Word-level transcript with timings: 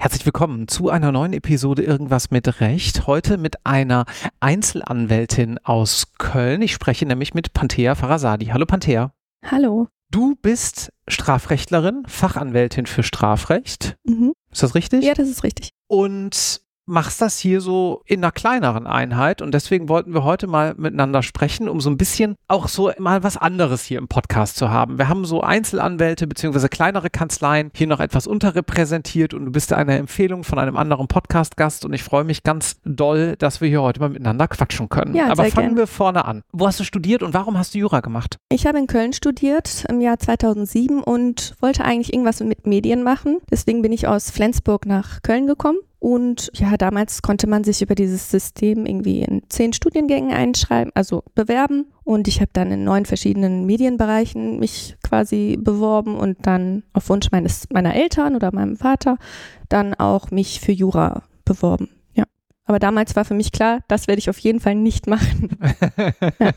Herzlich 0.00 0.26
willkommen 0.26 0.66
zu 0.66 0.90
einer 0.90 1.12
neuen 1.12 1.32
Episode 1.32 1.82
Irgendwas 1.82 2.32
mit 2.32 2.60
Recht. 2.60 3.06
Heute 3.06 3.38
mit 3.38 3.64
einer 3.64 4.06
Einzelanwältin 4.40 5.58
aus 5.58 6.14
Köln. 6.18 6.62
Ich 6.62 6.72
spreche 6.72 7.06
nämlich 7.06 7.32
mit 7.32 7.52
Panthea 7.52 7.94
Farasadi. 7.94 8.46
Hallo 8.46 8.66
Panthea. 8.66 9.12
Hallo. 9.44 9.86
Du 10.10 10.34
bist 10.42 10.92
Strafrechtlerin, 11.06 12.02
Fachanwältin 12.08 12.86
für 12.86 13.04
Strafrecht. 13.04 13.96
Mhm. 14.02 14.32
Ist 14.50 14.64
das 14.64 14.74
richtig? 14.74 15.04
Ja, 15.04 15.14
das 15.14 15.28
ist 15.28 15.44
richtig. 15.44 15.70
Und 15.86 16.62
machst 16.86 17.20
das 17.20 17.38
hier 17.38 17.60
so 17.60 18.02
in 18.04 18.20
einer 18.22 18.32
kleineren 18.32 18.86
Einheit 18.86 19.42
und 19.42 19.54
deswegen 19.54 19.88
wollten 19.88 20.12
wir 20.12 20.24
heute 20.24 20.46
mal 20.46 20.74
miteinander 20.76 21.22
sprechen, 21.22 21.68
um 21.68 21.80
so 21.80 21.88
ein 21.88 21.96
bisschen 21.96 22.34
auch 22.48 22.68
so 22.68 22.90
mal 22.98 23.22
was 23.22 23.36
anderes 23.36 23.84
hier 23.84 23.98
im 23.98 24.08
Podcast 24.08 24.56
zu 24.56 24.70
haben. 24.70 24.98
Wir 24.98 25.08
haben 25.08 25.24
so 25.24 25.40
Einzelanwälte 25.40 26.26
beziehungsweise 26.26 26.68
kleinere 26.68 27.10
Kanzleien 27.10 27.70
hier 27.74 27.86
noch 27.86 28.00
etwas 28.00 28.26
unterrepräsentiert 28.26 29.34
und 29.34 29.44
du 29.46 29.52
bist 29.52 29.72
eine 29.72 29.96
Empfehlung 29.98 30.44
von 30.44 30.58
einem 30.58 30.76
anderen 30.76 31.06
Podcast-Gast 31.08 31.84
und 31.84 31.92
ich 31.92 32.02
freue 32.02 32.24
mich 32.24 32.42
ganz 32.42 32.80
doll, 32.84 33.36
dass 33.38 33.60
wir 33.60 33.68
hier 33.68 33.82
heute 33.82 34.00
mal 34.00 34.10
miteinander 34.10 34.48
quatschen 34.48 34.88
können. 34.88 35.14
Ja, 35.14 35.30
Aber 35.30 35.44
fangen 35.46 35.68
gern. 35.68 35.76
wir 35.76 35.86
vorne 35.86 36.24
an. 36.24 36.42
Wo 36.52 36.66
hast 36.66 36.80
du 36.80 36.84
studiert 36.84 37.22
und 37.22 37.34
warum 37.34 37.56
hast 37.56 37.74
du 37.74 37.78
Jura 37.78 38.00
gemacht? 38.00 38.36
Ich 38.50 38.66
habe 38.66 38.78
in 38.78 38.86
Köln 38.86 39.12
studiert 39.12 39.84
im 39.88 40.00
Jahr 40.00 40.18
2007 40.18 41.02
und 41.02 41.54
wollte 41.60 41.84
eigentlich 41.84 42.12
irgendwas 42.12 42.40
mit 42.40 42.66
Medien 42.66 43.02
machen. 43.02 43.38
Deswegen 43.50 43.82
bin 43.82 43.92
ich 43.92 44.08
aus 44.08 44.30
Flensburg 44.30 44.86
nach 44.86 45.22
Köln 45.22 45.46
gekommen. 45.46 45.78
Und 46.00 46.50
ja, 46.54 46.78
damals 46.78 47.20
konnte 47.20 47.46
man 47.46 47.62
sich 47.62 47.82
über 47.82 47.94
dieses 47.94 48.30
System 48.30 48.86
irgendwie 48.86 49.20
in 49.20 49.42
zehn 49.50 49.74
Studiengängen 49.74 50.32
einschreiben, 50.32 50.90
also 50.94 51.22
bewerben. 51.34 51.92
Und 52.04 52.26
ich 52.26 52.40
habe 52.40 52.50
dann 52.54 52.72
in 52.72 52.84
neun 52.84 53.04
verschiedenen 53.04 53.66
Medienbereichen 53.66 54.58
mich 54.58 54.96
quasi 55.02 55.58
beworben 55.60 56.16
und 56.16 56.38
dann 56.46 56.84
auf 56.94 57.10
Wunsch 57.10 57.30
meines, 57.32 57.68
meiner 57.70 57.94
Eltern 57.94 58.34
oder 58.34 58.50
meinem 58.52 58.76
Vater 58.76 59.18
dann 59.68 59.92
auch 59.92 60.30
mich 60.30 60.60
für 60.60 60.72
Jura 60.72 61.22
beworben. 61.44 61.90
Ja. 62.14 62.24
Aber 62.64 62.78
damals 62.78 63.14
war 63.14 63.26
für 63.26 63.34
mich 63.34 63.52
klar, 63.52 63.80
das 63.86 64.08
werde 64.08 64.20
ich 64.20 64.30
auf 64.30 64.38
jeden 64.38 64.60
Fall 64.60 64.76
nicht 64.76 65.06
machen. 65.06 65.58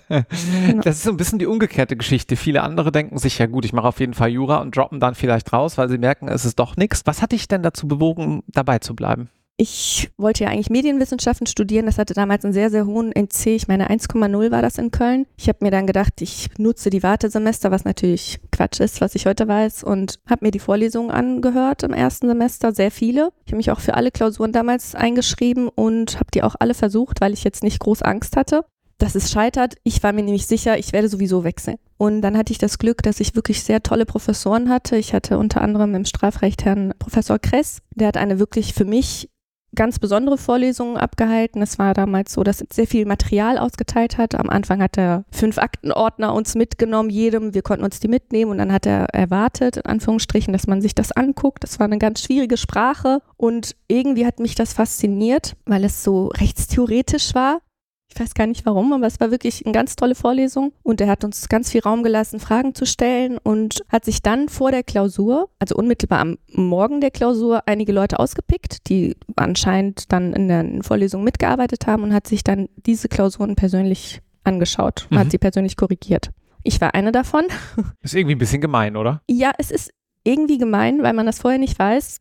genau. 0.10 0.82
Das 0.84 0.96
ist 0.96 1.04
so 1.04 1.12
ein 1.12 1.18
bisschen 1.18 1.40
die 1.40 1.48
umgekehrte 1.48 1.98
Geschichte. 1.98 2.38
Viele 2.38 2.64
andere 2.64 2.94
denken 2.94 3.18
sich, 3.18 3.40
ja 3.40 3.48
gut, 3.48 3.66
ich 3.66 3.74
mache 3.74 3.90
auf 3.90 4.00
jeden 4.00 4.14
Fall 4.14 4.30
Jura 4.30 4.62
und 4.62 4.76
droppen 4.76 5.02
dann 5.02 5.16
vielleicht 5.16 5.52
raus, 5.52 5.78
weil 5.78 5.90
sie 5.90 5.98
merken, 5.98 6.30
es 6.30 6.46
ist 6.46 6.60
doch 6.60 6.78
nichts. 6.78 7.02
Was 7.06 7.22
hat 7.22 7.34
dich 7.34 7.50
denn 7.50 7.62
dazu 7.62 7.90
bewogen, 7.90 8.44
dabei 8.48 8.80
zu 8.80 8.96
bleiben? 8.96 9.30
Ich 9.56 10.10
wollte 10.18 10.46
ja 10.46 10.50
eigentlich 10.50 10.72
Medienwissenschaften 10.72 11.46
studieren. 11.46 11.86
Das 11.86 12.00
hatte 12.00 12.16
damals 12.16 12.44
einen 12.44 12.54
sehr, 12.54 12.72
sehr 12.72 12.88
hohen 12.88 13.12
NC. 13.12 13.48
Ich 13.48 13.68
meine, 13.68 13.90
1,0 13.90 14.52
war 14.52 14.62
das 14.64 14.80
in 14.80 14.90
Köln. 14.90 15.28
Ich 15.38 15.48
habe 15.48 15.60
mir 15.62 15.70
dann 15.70 15.86
gedacht, 15.86 16.22
ich 16.22 16.50
nutze 16.58 16.90
die 16.90 17.04
Wartesemester, 17.04 17.70
was 17.70 17.86
natürlich 17.86 18.40
Quatsch 18.52 18.80
ist, 18.80 19.00
was 19.00 19.14
ich 19.14 19.28
heute 19.28 19.48
weiß, 19.48 19.84
und 19.84 20.20
habe 20.28 20.46
mir 20.46 20.52
die 20.52 20.60
Vorlesungen 20.60 21.12
angehört 21.12 21.84
im 21.84 21.94
ersten 21.94 22.28
Semester, 22.28 22.74
sehr 22.74 22.90
viele. 22.90 23.32
Ich 23.46 23.52
habe 23.52 23.58
mich 23.58 23.70
auch 23.70 23.80
für 23.80 23.94
alle 23.94 24.10
Klausuren 24.10 24.54
damals 24.54 24.96
eingeschrieben 24.96 25.70
und 25.70 26.16
habe 26.16 26.32
die 26.34 26.42
auch 26.42 26.56
alle 26.60 26.74
versucht, 26.74 27.22
weil 27.22 27.34
ich 27.34 27.44
jetzt 27.44 27.64
nicht 27.64 27.80
groß 27.80 28.02
Angst 28.02 28.36
hatte 28.36 28.66
dass 29.00 29.16
es 29.16 29.32
scheitert. 29.32 29.76
Ich 29.84 30.02
war 30.02 30.14
mir 30.14 30.24
nämlich 30.24 30.48
sicher, 30.48 30.78
ich 30.78 30.94
werde 30.94 31.10
sowieso 31.10 31.44
wechseln. 31.44 31.78
Und 31.98 32.22
dann 32.22 32.38
hatte 32.38 32.54
ich 32.54 32.58
das 32.58 32.78
Glück, 32.78 33.04
dass 33.04 33.20
ich 33.20 33.36
wirklich 33.36 33.64
sehr 33.64 33.84
tolle 33.84 34.06
Professoren 34.06 34.70
hatte. 34.70 34.96
Ich 34.96 35.14
hatte 35.14 35.38
unter 35.38 35.62
anderem 35.62 35.94
im 35.96 36.06
Strafrecht 36.06 36.64
Herrn 36.64 36.94
Professor 37.00 37.38
Kress. 37.38 37.80
Der 37.96 38.08
hat 38.08 38.18
eine 38.18 38.40
wirklich 38.40 38.74
für 38.74 38.86
mich 38.86 39.30
ganz 39.76 40.00
besondere 40.00 40.38
Vorlesung 40.38 40.98
abgehalten. 40.98 41.62
Es 41.62 41.80
war 41.80 41.94
damals 41.94 42.34
so, 42.34 42.44
dass 42.44 42.62
er 42.62 42.68
sehr 42.72 42.88
viel 42.88 43.06
Material 43.06 43.58
ausgeteilt 43.58 44.18
hat. 44.18 44.36
Am 44.36 44.50
Anfang 44.50 44.82
hat 44.82 44.98
er 44.98 45.26
fünf 45.32 45.58
Aktenordner 45.58 46.34
uns 46.34 46.56
mitgenommen, 46.56 47.10
jedem. 47.10 47.54
Wir 47.54 47.62
konnten 47.62 47.84
uns 47.84 48.00
die 48.00 48.08
mitnehmen 48.08 48.52
und 48.52 48.58
dann 48.58 48.72
hat 48.72 48.86
er 48.86 49.06
erwartet, 49.14 49.78
in 49.78 49.86
Anführungsstrichen, 49.86 50.54
dass 50.54 50.68
man 50.68 50.82
sich 50.82 50.96
das 50.96 51.12
anguckt. 51.12 51.64
Das 51.64 51.80
war 51.80 51.86
eine 51.86 51.98
ganz 51.98 52.22
schwierige 52.22 52.58
Sprache 52.58 53.22
und 53.38 53.76
irgendwie 53.88 54.26
hat 54.26 54.40
mich 54.40 54.56
das 54.56 54.74
fasziniert, 54.74 55.56
weil 55.66 55.84
es 55.84 56.04
so 56.04 56.28
rechtstheoretisch 56.28 57.36
war. 57.36 57.60
Ich 58.14 58.20
weiß 58.20 58.36
gar 58.36 58.46
nicht 58.46 58.64
warum, 58.68 58.94
aber 58.94 59.08
es 59.08 59.20
war 59.20 59.32
wirklich 59.32 59.66
eine 59.66 59.74
ganz 59.74 59.96
tolle 59.96 60.14
Vorlesung 60.14 60.72
und 60.84 61.02
er 61.02 61.08
hat 61.08 61.24
uns 61.24 61.50
ganz 61.50 61.72
viel 61.72 61.82
Raum 61.82 62.04
gelassen, 62.04 62.40
Fragen 62.40 62.76
zu 62.76 62.86
stellen 62.86 63.40
und 63.42 63.80
hat 63.90 64.06
sich 64.06 64.22
dann 64.22 64.50
vor 64.50 64.70
der 64.70 64.84
Klausur, 64.84 65.50
also 65.58 65.76
unmittelbar 65.76 66.20
am 66.20 66.38
Morgen 66.48 67.02
der 67.02 67.10
Klausur, 67.10 67.64
einige 67.66 67.92
Leute 67.92 68.20
ausgepickt, 68.20 68.88
die 68.90 69.16
anscheinend 69.36 70.12
dann 70.12 70.34
in 70.34 70.48
der 70.48 70.84
Vorlesung 70.84 71.24
mitgearbeitet 71.24 71.88
haben 71.88 72.04
und 72.04 72.14
hat 72.14 72.28
sich 72.28 72.44
dann 72.44 72.70
diese 72.86 73.08
Klausuren 73.08 73.56
persönlich 73.56 74.22
angeschaut 74.44 75.08
und 75.10 75.16
Mhm. 75.16 75.20
hat 75.22 75.32
sie 75.32 75.40
persönlich 75.40 75.76
korrigiert. 75.76 76.30
Ich 76.64 76.80
war 76.82 76.94
eine 76.94 77.12
davon. 77.12 77.46
Ist 78.04 78.14
irgendwie 78.14 78.36
ein 78.36 78.40
bisschen 78.40 78.62
gemein, 78.62 78.96
oder? 78.96 79.22
Ja, 79.28 79.52
es 79.58 79.72
ist 79.72 79.92
irgendwie 80.24 80.58
gemein, 80.60 81.02
weil 81.02 81.14
man 81.14 81.26
das 81.26 81.40
vorher 81.40 81.60
nicht 81.60 81.78
weiß. 81.80 82.18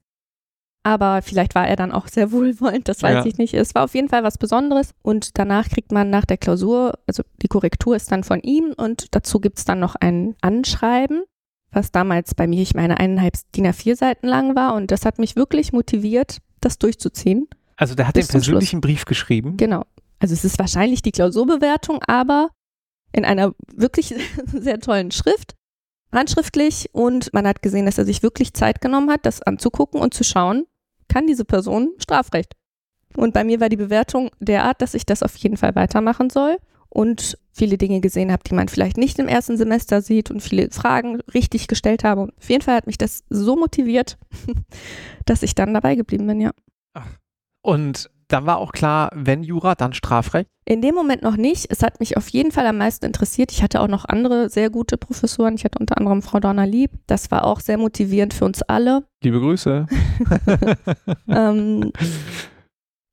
Aber 0.84 1.22
vielleicht 1.22 1.54
war 1.54 1.66
er 1.68 1.76
dann 1.76 1.92
auch 1.92 2.08
sehr 2.08 2.32
wohlwollend, 2.32 2.88
das 2.88 3.02
weiß 3.02 3.24
Ja. 3.24 3.26
ich 3.26 3.38
nicht. 3.38 3.54
Es 3.54 3.74
war 3.74 3.84
auf 3.84 3.94
jeden 3.94 4.08
Fall 4.08 4.24
was 4.24 4.36
Besonderes. 4.36 4.94
Und 5.02 5.38
danach 5.38 5.68
kriegt 5.68 5.92
man 5.92 6.10
nach 6.10 6.24
der 6.24 6.38
Klausur, 6.38 6.98
also 7.06 7.22
die 7.40 7.48
Korrektur 7.48 7.94
ist 7.94 8.10
dann 8.10 8.24
von 8.24 8.40
ihm 8.40 8.74
und 8.76 9.14
dazu 9.14 9.38
gibt 9.40 9.58
es 9.58 9.64
dann 9.64 9.78
noch 9.78 9.94
ein 9.94 10.34
Anschreiben, 10.40 11.22
was 11.70 11.92
damals 11.92 12.34
bei 12.34 12.46
mir, 12.48 12.62
ich 12.62 12.74
meine, 12.74 12.98
eineinhalb 12.98 13.34
DIN 13.54 13.66
A4 13.66 13.94
Seiten 13.96 14.26
lang 14.26 14.56
war. 14.56 14.74
Und 14.74 14.90
das 14.90 15.04
hat 15.06 15.18
mich 15.20 15.36
wirklich 15.36 15.72
motiviert, 15.72 16.38
das 16.60 16.78
durchzuziehen. 16.78 17.46
Also 17.76 17.94
der 17.94 18.08
hat 18.08 18.16
den 18.16 18.26
persönlichen 18.26 18.80
Brief 18.80 19.04
geschrieben. 19.04 19.56
Genau. 19.56 19.84
Also 20.18 20.34
es 20.34 20.44
ist 20.44 20.58
wahrscheinlich 20.58 21.02
die 21.02 21.12
Klausurbewertung, 21.12 22.00
aber 22.06 22.50
in 23.12 23.24
einer 23.24 23.54
wirklich 23.74 24.14
sehr 24.46 24.80
tollen 24.80 25.10
Schrift, 25.12 25.54
handschriftlich 26.12 26.90
und 26.92 27.32
man 27.32 27.46
hat 27.46 27.62
gesehen, 27.62 27.86
dass 27.86 27.98
er 27.98 28.04
sich 28.04 28.22
wirklich 28.22 28.52
Zeit 28.52 28.80
genommen 28.80 29.10
hat, 29.10 29.24
das 29.26 29.42
anzugucken 29.42 30.00
und 30.00 30.12
zu 30.14 30.24
schauen, 30.24 30.64
kann 31.12 31.26
diese 31.26 31.44
Person 31.44 31.92
Strafrecht. 31.98 32.54
Und 33.16 33.34
bei 33.34 33.44
mir 33.44 33.60
war 33.60 33.68
die 33.68 33.76
Bewertung 33.76 34.30
derart, 34.40 34.80
dass 34.80 34.94
ich 34.94 35.04
das 35.04 35.22
auf 35.22 35.36
jeden 35.36 35.58
Fall 35.58 35.74
weitermachen 35.74 36.30
soll 36.30 36.56
und 36.88 37.38
viele 37.52 37.76
Dinge 37.76 38.00
gesehen 38.00 38.32
habe, 38.32 38.42
die 38.44 38.54
man 38.54 38.68
vielleicht 38.68 38.96
nicht 38.96 39.18
im 39.18 39.28
ersten 39.28 39.58
Semester 39.58 40.00
sieht 40.00 40.30
und 40.30 40.40
viele 40.40 40.70
Fragen 40.70 41.20
richtig 41.34 41.68
gestellt 41.68 42.04
habe. 42.04 42.22
Und 42.22 42.36
auf 42.38 42.48
jeden 42.48 42.62
Fall 42.62 42.76
hat 42.76 42.86
mich 42.86 42.96
das 42.96 43.24
so 43.28 43.56
motiviert, 43.56 44.18
dass 45.26 45.42
ich 45.42 45.54
dann 45.54 45.74
dabei 45.74 45.94
geblieben 45.94 46.26
bin, 46.26 46.40
ja. 46.40 46.52
Und 47.60 48.10
dann 48.32 48.46
war 48.46 48.58
auch 48.58 48.72
klar, 48.72 49.10
wenn 49.14 49.42
Jura, 49.42 49.74
dann 49.74 49.92
Strafrecht. 49.92 50.48
In 50.64 50.80
dem 50.80 50.94
Moment 50.94 51.22
noch 51.22 51.36
nicht. 51.36 51.66
Es 51.70 51.82
hat 51.82 52.00
mich 52.00 52.16
auf 52.16 52.28
jeden 52.28 52.52
Fall 52.52 52.66
am 52.66 52.78
meisten 52.78 53.04
interessiert. 53.04 53.52
Ich 53.52 53.62
hatte 53.62 53.80
auch 53.80 53.88
noch 53.88 54.04
andere 54.06 54.48
sehr 54.48 54.70
gute 54.70 54.96
Professoren. 54.96 55.54
Ich 55.54 55.64
hatte 55.64 55.78
unter 55.78 55.98
anderem 55.98 56.22
Frau 56.22 56.40
Donner-Lieb. 56.40 56.92
Das 57.06 57.30
war 57.30 57.44
auch 57.44 57.60
sehr 57.60 57.78
motivierend 57.78 58.32
für 58.32 58.44
uns 58.44 58.62
alle. 58.62 59.04
Liebe 59.22 59.40
Grüße. 59.40 59.86
ähm, 61.28 61.92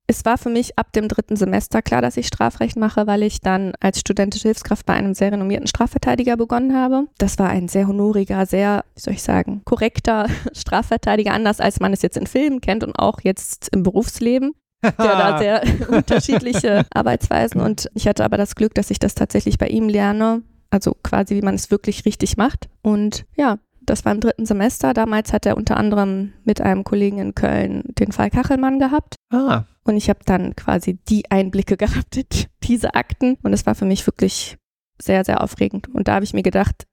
es 0.07 0.25
war 0.25 0.37
für 0.37 0.49
mich 0.49 0.79
ab 0.79 0.93
dem 0.93 1.07
dritten 1.07 1.35
Semester 1.35 1.81
klar, 1.81 2.01
dass 2.01 2.17
ich 2.17 2.27
Strafrecht 2.27 2.77
mache, 2.77 3.05
weil 3.05 3.21
ich 3.23 3.41
dann 3.41 3.73
als 3.79 3.99
studentische 3.99 4.47
Hilfskraft 4.47 4.85
bei 4.85 4.93
einem 4.93 5.13
sehr 5.13 5.31
renommierten 5.31 5.67
Strafverteidiger 5.67 6.37
begonnen 6.37 6.75
habe. 6.75 7.07
Das 7.17 7.37
war 7.39 7.49
ein 7.49 7.67
sehr 7.67 7.87
honoriger, 7.87 8.45
sehr, 8.45 8.85
wie 8.95 9.01
soll 9.01 9.13
ich 9.13 9.23
sagen, 9.23 9.61
korrekter 9.65 10.27
Strafverteidiger, 10.53 11.33
anders 11.33 11.59
als 11.59 11.79
man 11.79 11.93
es 11.93 12.01
jetzt 12.01 12.17
in 12.17 12.25
Filmen 12.25 12.61
kennt 12.61 12.83
und 12.83 12.97
auch 12.97 13.19
jetzt 13.21 13.69
im 13.73 13.83
Berufsleben 13.83 14.53
der 14.83 14.93
da 14.97 15.37
sehr 15.39 15.63
unterschiedliche 15.89 16.85
Arbeitsweisen 16.93 17.61
und 17.61 17.89
ich 17.93 18.07
hatte 18.07 18.23
aber 18.23 18.37
das 18.37 18.55
Glück, 18.55 18.73
dass 18.75 18.91
ich 18.91 18.99
das 18.99 19.15
tatsächlich 19.15 19.57
bei 19.57 19.67
ihm 19.67 19.89
lerne, 19.89 20.43
also 20.69 20.95
quasi 21.03 21.35
wie 21.35 21.41
man 21.41 21.55
es 21.55 21.71
wirklich 21.71 22.05
richtig 22.05 22.37
macht. 22.37 22.69
Und 22.81 23.25
ja, 23.35 23.59
das 23.81 24.05
war 24.05 24.11
im 24.11 24.19
dritten 24.19 24.45
Semester. 24.45 24.93
Damals 24.93 25.33
hat 25.33 25.45
er 25.45 25.57
unter 25.57 25.77
anderem 25.77 26.33
mit 26.43 26.61
einem 26.61 26.83
Kollegen 26.83 27.17
in 27.17 27.35
Köln 27.35 27.83
den 27.97 28.11
Fall 28.11 28.29
Kachelmann 28.29 28.79
gehabt. 28.79 29.15
Ah, 29.31 29.63
und 29.83 29.97
ich 29.97 30.09
habe 30.09 30.19
dann 30.25 30.55
quasi 30.55 30.99
die 31.09 31.29
Einblicke 31.31 31.77
gehabt 31.77 32.17
in 32.17 32.25
diese 32.63 32.93
Akten. 32.93 33.37
Und 33.41 33.53
es 33.53 33.65
war 33.65 33.75
für 33.75 33.85
mich 33.85 34.05
wirklich 34.05 34.57
sehr, 35.01 35.25
sehr 35.25 35.41
aufregend. 35.41 35.87
Und 35.93 36.07
da 36.07 36.15
habe 36.15 36.25
ich 36.25 36.33
mir 36.33 36.43
gedacht, 36.43 36.85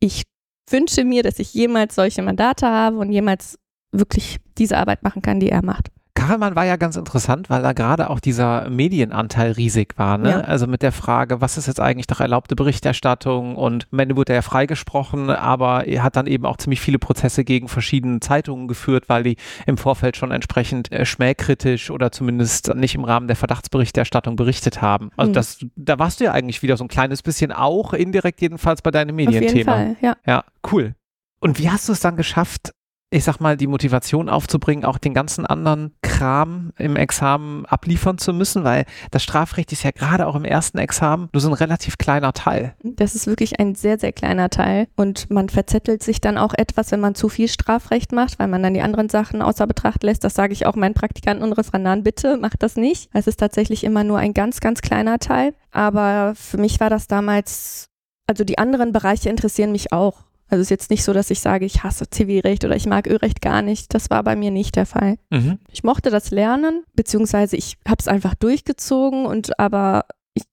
ich 0.00 0.24
wünsche 0.68 1.04
mir, 1.04 1.22
dass 1.22 1.38
ich 1.38 1.54
jemals 1.54 1.94
solche 1.94 2.22
Mandate 2.22 2.66
habe 2.66 2.98
und 2.98 3.12
jemals 3.12 3.58
wirklich 3.92 4.38
diese 4.58 4.76
Arbeit 4.76 5.02
machen 5.02 5.22
kann, 5.22 5.40
die 5.40 5.48
er 5.48 5.64
macht. 5.64 5.90
Kachelmann 6.26 6.56
war 6.56 6.64
ja 6.64 6.76
ganz 6.76 6.96
interessant, 6.96 7.48
weil 7.50 7.62
da 7.62 7.72
gerade 7.72 8.10
auch 8.10 8.20
dieser 8.20 8.68
Medienanteil 8.68 9.52
riesig 9.52 9.94
war. 9.96 10.18
Ne? 10.18 10.30
Ja. 10.30 10.40
Also 10.40 10.66
mit 10.66 10.82
der 10.82 10.92
Frage, 10.92 11.40
was 11.40 11.56
ist 11.56 11.66
jetzt 11.66 11.80
eigentlich 11.80 12.06
doch 12.08 12.20
erlaubte 12.20 12.56
Berichterstattung? 12.56 13.56
Und 13.56 13.86
am 13.92 13.98
Ende 13.98 14.16
wurde 14.16 14.32
er 14.32 14.36
ja 14.36 14.42
freigesprochen, 14.42 15.30
aber 15.30 15.86
er 15.86 16.02
hat 16.02 16.16
dann 16.16 16.26
eben 16.26 16.44
auch 16.46 16.56
ziemlich 16.56 16.80
viele 16.80 16.98
Prozesse 16.98 17.44
gegen 17.44 17.68
verschiedene 17.68 18.20
Zeitungen 18.20 18.68
geführt, 18.68 19.08
weil 19.08 19.22
die 19.22 19.36
im 19.66 19.76
Vorfeld 19.76 20.16
schon 20.16 20.30
entsprechend 20.32 20.90
äh, 20.92 21.06
schmähkritisch 21.06 21.90
oder 21.90 22.10
zumindest 22.12 22.74
nicht 22.74 22.94
im 22.94 23.04
Rahmen 23.04 23.28
der 23.28 23.36
Verdachtsberichterstattung 23.36 24.36
berichtet 24.36 24.82
haben. 24.82 25.10
Also 25.16 25.30
Mhm. 25.30 25.34
das, 25.34 25.58
da 25.76 25.98
warst 25.98 26.20
du 26.20 26.24
ja 26.24 26.32
eigentlich 26.32 26.62
wieder 26.62 26.76
so 26.76 26.84
ein 26.84 26.88
kleines 26.88 27.22
bisschen 27.22 27.52
auch, 27.52 27.92
indirekt 27.92 28.40
jedenfalls 28.40 28.82
bei 28.82 28.90
deinem 28.90 29.14
Auf 29.14 29.20
jeden 29.20 29.32
Medienthema. 29.32 29.72
Fall, 29.72 29.96
ja. 30.00 30.16
Ja, 30.26 30.44
cool. 30.72 30.94
Und 31.40 31.58
wie 31.58 31.70
hast 31.70 31.88
du 31.88 31.92
es 31.92 32.00
dann 32.00 32.16
geschafft, 32.16 32.72
ich 33.10 33.22
sag 33.22 33.38
mal, 33.38 33.56
die 33.56 33.68
Motivation 33.68 34.28
aufzubringen, 34.28 34.84
auch 34.84 34.98
den 34.98 35.14
ganzen 35.14 35.46
anderen 35.46 35.94
Kram 36.02 36.72
im 36.76 36.96
Examen 36.96 37.64
abliefern 37.66 38.18
zu 38.18 38.32
müssen, 38.32 38.64
weil 38.64 38.84
das 39.12 39.22
Strafrecht 39.22 39.70
ist 39.70 39.84
ja 39.84 39.92
gerade 39.92 40.26
auch 40.26 40.34
im 40.34 40.44
ersten 40.44 40.78
Examen 40.78 41.28
nur 41.32 41.40
so 41.40 41.48
ein 41.48 41.54
relativ 41.54 41.98
kleiner 41.98 42.32
Teil. 42.32 42.74
Das 42.82 43.14
ist 43.14 43.28
wirklich 43.28 43.60
ein 43.60 43.76
sehr, 43.76 43.98
sehr 43.98 44.12
kleiner 44.12 44.50
Teil 44.50 44.88
und 44.96 45.30
man 45.30 45.48
verzettelt 45.48 46.02
sich 46.02 46.20
dann 46.20 46.36
auch 46.36 46.52
etwas, 46.54 46.90
wenn 46.90 47.00
man 47.00 47.14
zu 47.14 47.28
viel 47.28 47.48
Strafrecht 47.48 48.10
macht, 48.10 48.40
weil 48.40 48.48
man 48.48 48.62
dann 48.62 48.74
die 48.74 48.82
anderen 48.82 49.08
Sachen 49.08 49.40
außer 49.40 49.68
Betracht 49.68 50.02
lässt. 50.02 50.24
Das 50.24 50.34
sage 50.34 50.52
ich 50.52 50.66
auch 50.66 50.74
meinen 50.74 50.94
Praktikanten 50.94 51.44
und 51.44 51.52
Referendaren, 51.52 52.02
bitte 52.02 52.36
macht 52.36 52.62
das 52.64 52.76
nicht. 52.76 53.08
Es 53.12 53.28
ist 53.28 53.38
tatsächlich 53.38 53.84
immer 53.84 54.02
nur 54.02 54.18
ein 54.18 54.34
ganz, 54.34 54.58
ganz 54.58 54.80
kleiner 54.80 55.20
Teil, 55.20 55.54
aber 55.70 56.34
für 56.34 56.58
mich 56.58 56.80
war 56.80 56.90
das 56.90 57.06
damals, 57.06 57.86
also 58.26 58.42
die 58.42 58.58
anderen 58.58 58.90
Bereiche 58.92 59.28
interessieren 59.28 59.70
mich 59.70 59.92
auch. 59.92 60.25
Also 60.48 60.60
es 60.60 60.66
ist 60.66 60.70
jetzt 60.70 60.90
nicht 60.90 61.02
so, 61.02 61.12
dass 61.12 61.30
ich 61.30 61.40
sage, 61.40 61.64
ich 61.64 61.82
hasse 61.82 62.08
Zivilrecht 62.08 62.64
oder 62.64 62.76
ich 62.76 62.86
mag 62.86 63.08
Ölrecht 63.08 63.40
gar 63.40 63.62
nicht. 63.62 63.92
Das 63.94 64.10
war 64.10 64.22
bei 64.22 64.36
mir 64.36 64.50
nicht 64.50 64.76
der 64.76 64.86
Fall. 64.86 65.16
Mhm. 65.30 65.58
Ich 65.70 65.82
mochte 65.82 66.10
das 66.10 66.30
Lernen, 66.30 66.84
beziehungsweise 66.94 67.56
ich 67.56 67.76
habe 67.86 67.98
es 67.98 68.08
einfach 68.08 68.34
durchgezogen 68.34 69.26
und 69.26 69.58
aber 69.58 70.04
ich, 70.34 70.44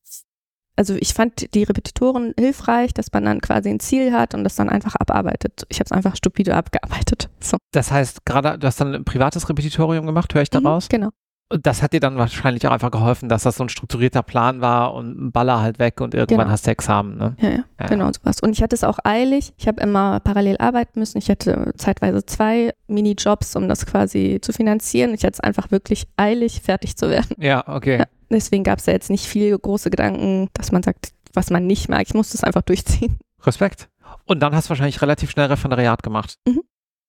also 0.75 0.95
ich 0.99 1.13
fand 1.13 1.53
die 1.53 1.63
Repetitoren 1.63 2.33
hilfreich, 2.39 2.93
dass 2.93 3.11
man 3.11 3.25
dann 3.25 3.41
quasi 3.41 3.69
ein 3.69 3.79
Ziel 3.79 4.13
hat 4.13 4.33
und 4.33 4.43
das 4.43 4.55
dann 4.55 4.69
einfach 4.69 4.95
abarbeitet. 4.95 5.65
Ich 5.69 5.79
habe 5.79 5.85
es 5.85 5.91
einfach 5.91 6.15
stupide 6.15 6.55
abgearbeitet. 6.55 7.29
So. 7.39 7.57
Das 7.71 7.91
heißt, 7.91 8.25
gerade 8.25 8.57
du 8.57 8.65
hast 8.65 8.81
dann 8.81 8.95
ein 8.95 9.05
privates 9.05 9.47
Repetitorium 9.47 10.07
gemacht, 10.07 10.33
höre 10.33 10.41
ich 10.41 10.49
daraus? 10.49 10.85
Mhm, 10.85 10.89
genau. 10.89 11.09
Das 11.49 11.83
hat 11.83 11.93
dir 11.93 11.99
dann 11.99 12.17
wahrscheinlich 12.17 12.65
auch 12.67 12.71
einfach 12.71 12.89
geholfen, 12.89 13.29
dass 13.29 13.43
das 13.43 13.57
so 13.57 13.63
ein 13.63 13.69
strukturierter 13.69 14.23
Plan 14.23 14.59
war 14.61 14.95
und 14.95 15.25
ein 15.27 15.31
Baller 15.31 15.61
halt 15.61 15.77
weg 15.77 16.01
und 16.01 16.15
irgendwann 16.15 16.39
Genau. 16.45 16.49
hast 16.51 16.65
du 16.65 16.71
Examen, 16.71 17.15
ne? 17.17 17.35
Ja, 17.39 17.49
ja, 17.49 17.63
Ja. 17.79 17.85
genau 17.87 18.11
sowas. 18.11 18.39
Und 18.41 18.51
ich 18.53 18.63
hatte 18.63 18.75
es 18.75 18.83
auch 18.83 18.97
eilig. 19.03 19.53
Ich 19.57 19.67
habe 19.67 19.79
immer 19.81 20.19
parallel 20.21 20.57
arbeiten 20.57 20.99
müssen. 20.99 21.19
Ich 21.19 21.29
hatte 21.29 21.71
zeitweise 21.77 22.25
zwei 22.25 22.73
Minijobs, 22.87 23.55
um 23.55 23.67
das 23.67 23.85
quasi 23.85 24.39
zu 24.41 24.51
finanzieren. 24.51 25.13
Ich 25.13 25.23
hatte 25.23 25.33
es 25.33 25.39
einfach 25.41 25.69
wirklich 25.69 26.07
eilig, 26.17 26.61
fertig 26.61 26.97
zu 26.97 27.09
werden. 27.09 27.35
Ja, 27.37 27.67
okay. 27.67 27.99
Ja. 27.99 28.05
Deswegen 28.31 28.63
gab 28.63 28.79
es 28.79 28.85
da 28.85 28.91
jetzt 28.91 29.11
nicht 29.11 29.27
viel 29.27 29.55
große 29.55 29.91
Gedanken, 29.91 30.49
dass 30.53 30.71
man 30.71 30.81
sagt, 30.81 31.11
was 31.33 31.51
man 31.51 31.67
nicht 31.67 31.87
mag. 31.87 32.01
Ich 32.07 32.15
musste 32.15 32.35
es 32.35 32.43
einfach 32.43 32.63
durchziehen. 32.63 33.19
Respekt. 33.43 33.89
Und 34.25 34.39
dann 34.39 34.55
hast 34.55 34.65
du 34.65 34.69
wahrscheinlich 34.69 35.01
relativ 35.03 35.29
schnell 35.29 35.47
Referendariat 35.47 36.01
gemacht. 36.01 36.35
Mhm. 36.47 36.61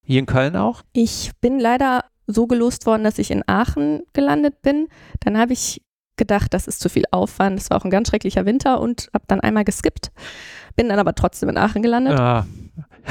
Hier 0.03 0.19
in 0.19 0.27
Köln 0.27 0.55
auch? 0.57 0.83
Ich 0.93 1.31
bin 1.41 1.59
leider 1.59 2.05
so 2.27 2.47
gelost 2.47 2.87
worden, 2.87 3.05
dass 3.05 3.19
ich 3.19 3.31
in 3.31 3.43
Aachen 3.47 4.03
gelandet 4.13 4.63
bin. 4.63 4.89
Dann 5.21 5.39
habe 5.39 5.53
ich 5.53 5.83
gedacht, 6.17 6.55
das 6.55 6.67
ist 6.67 6.81
zu 6.81 6.89
viel 6.89 7.05
Aufwand. 7.11 7.59
Es 7.59 7.71
war 7.71 7.79
auch 7.79 7.85
ein 7.85 7.91
ganz 7.91 8.09
schrecklicher 8.09 8.47
Winter 8.47 8.81
und 8.81 9.09
habe 9.13 9.25
dann 9.27 9.41
einmal 9.41 9.65
geskippt. 9.65 10.13
Bin 10.77 10.89
dann 10.89 10.99
aber 10.99 11.15
trotzdem 11.15 11.49
in 11.49 11.57
Aachen 11.57 11.83
gelandet. 11.83 12.19
Ja. 12.19 12.47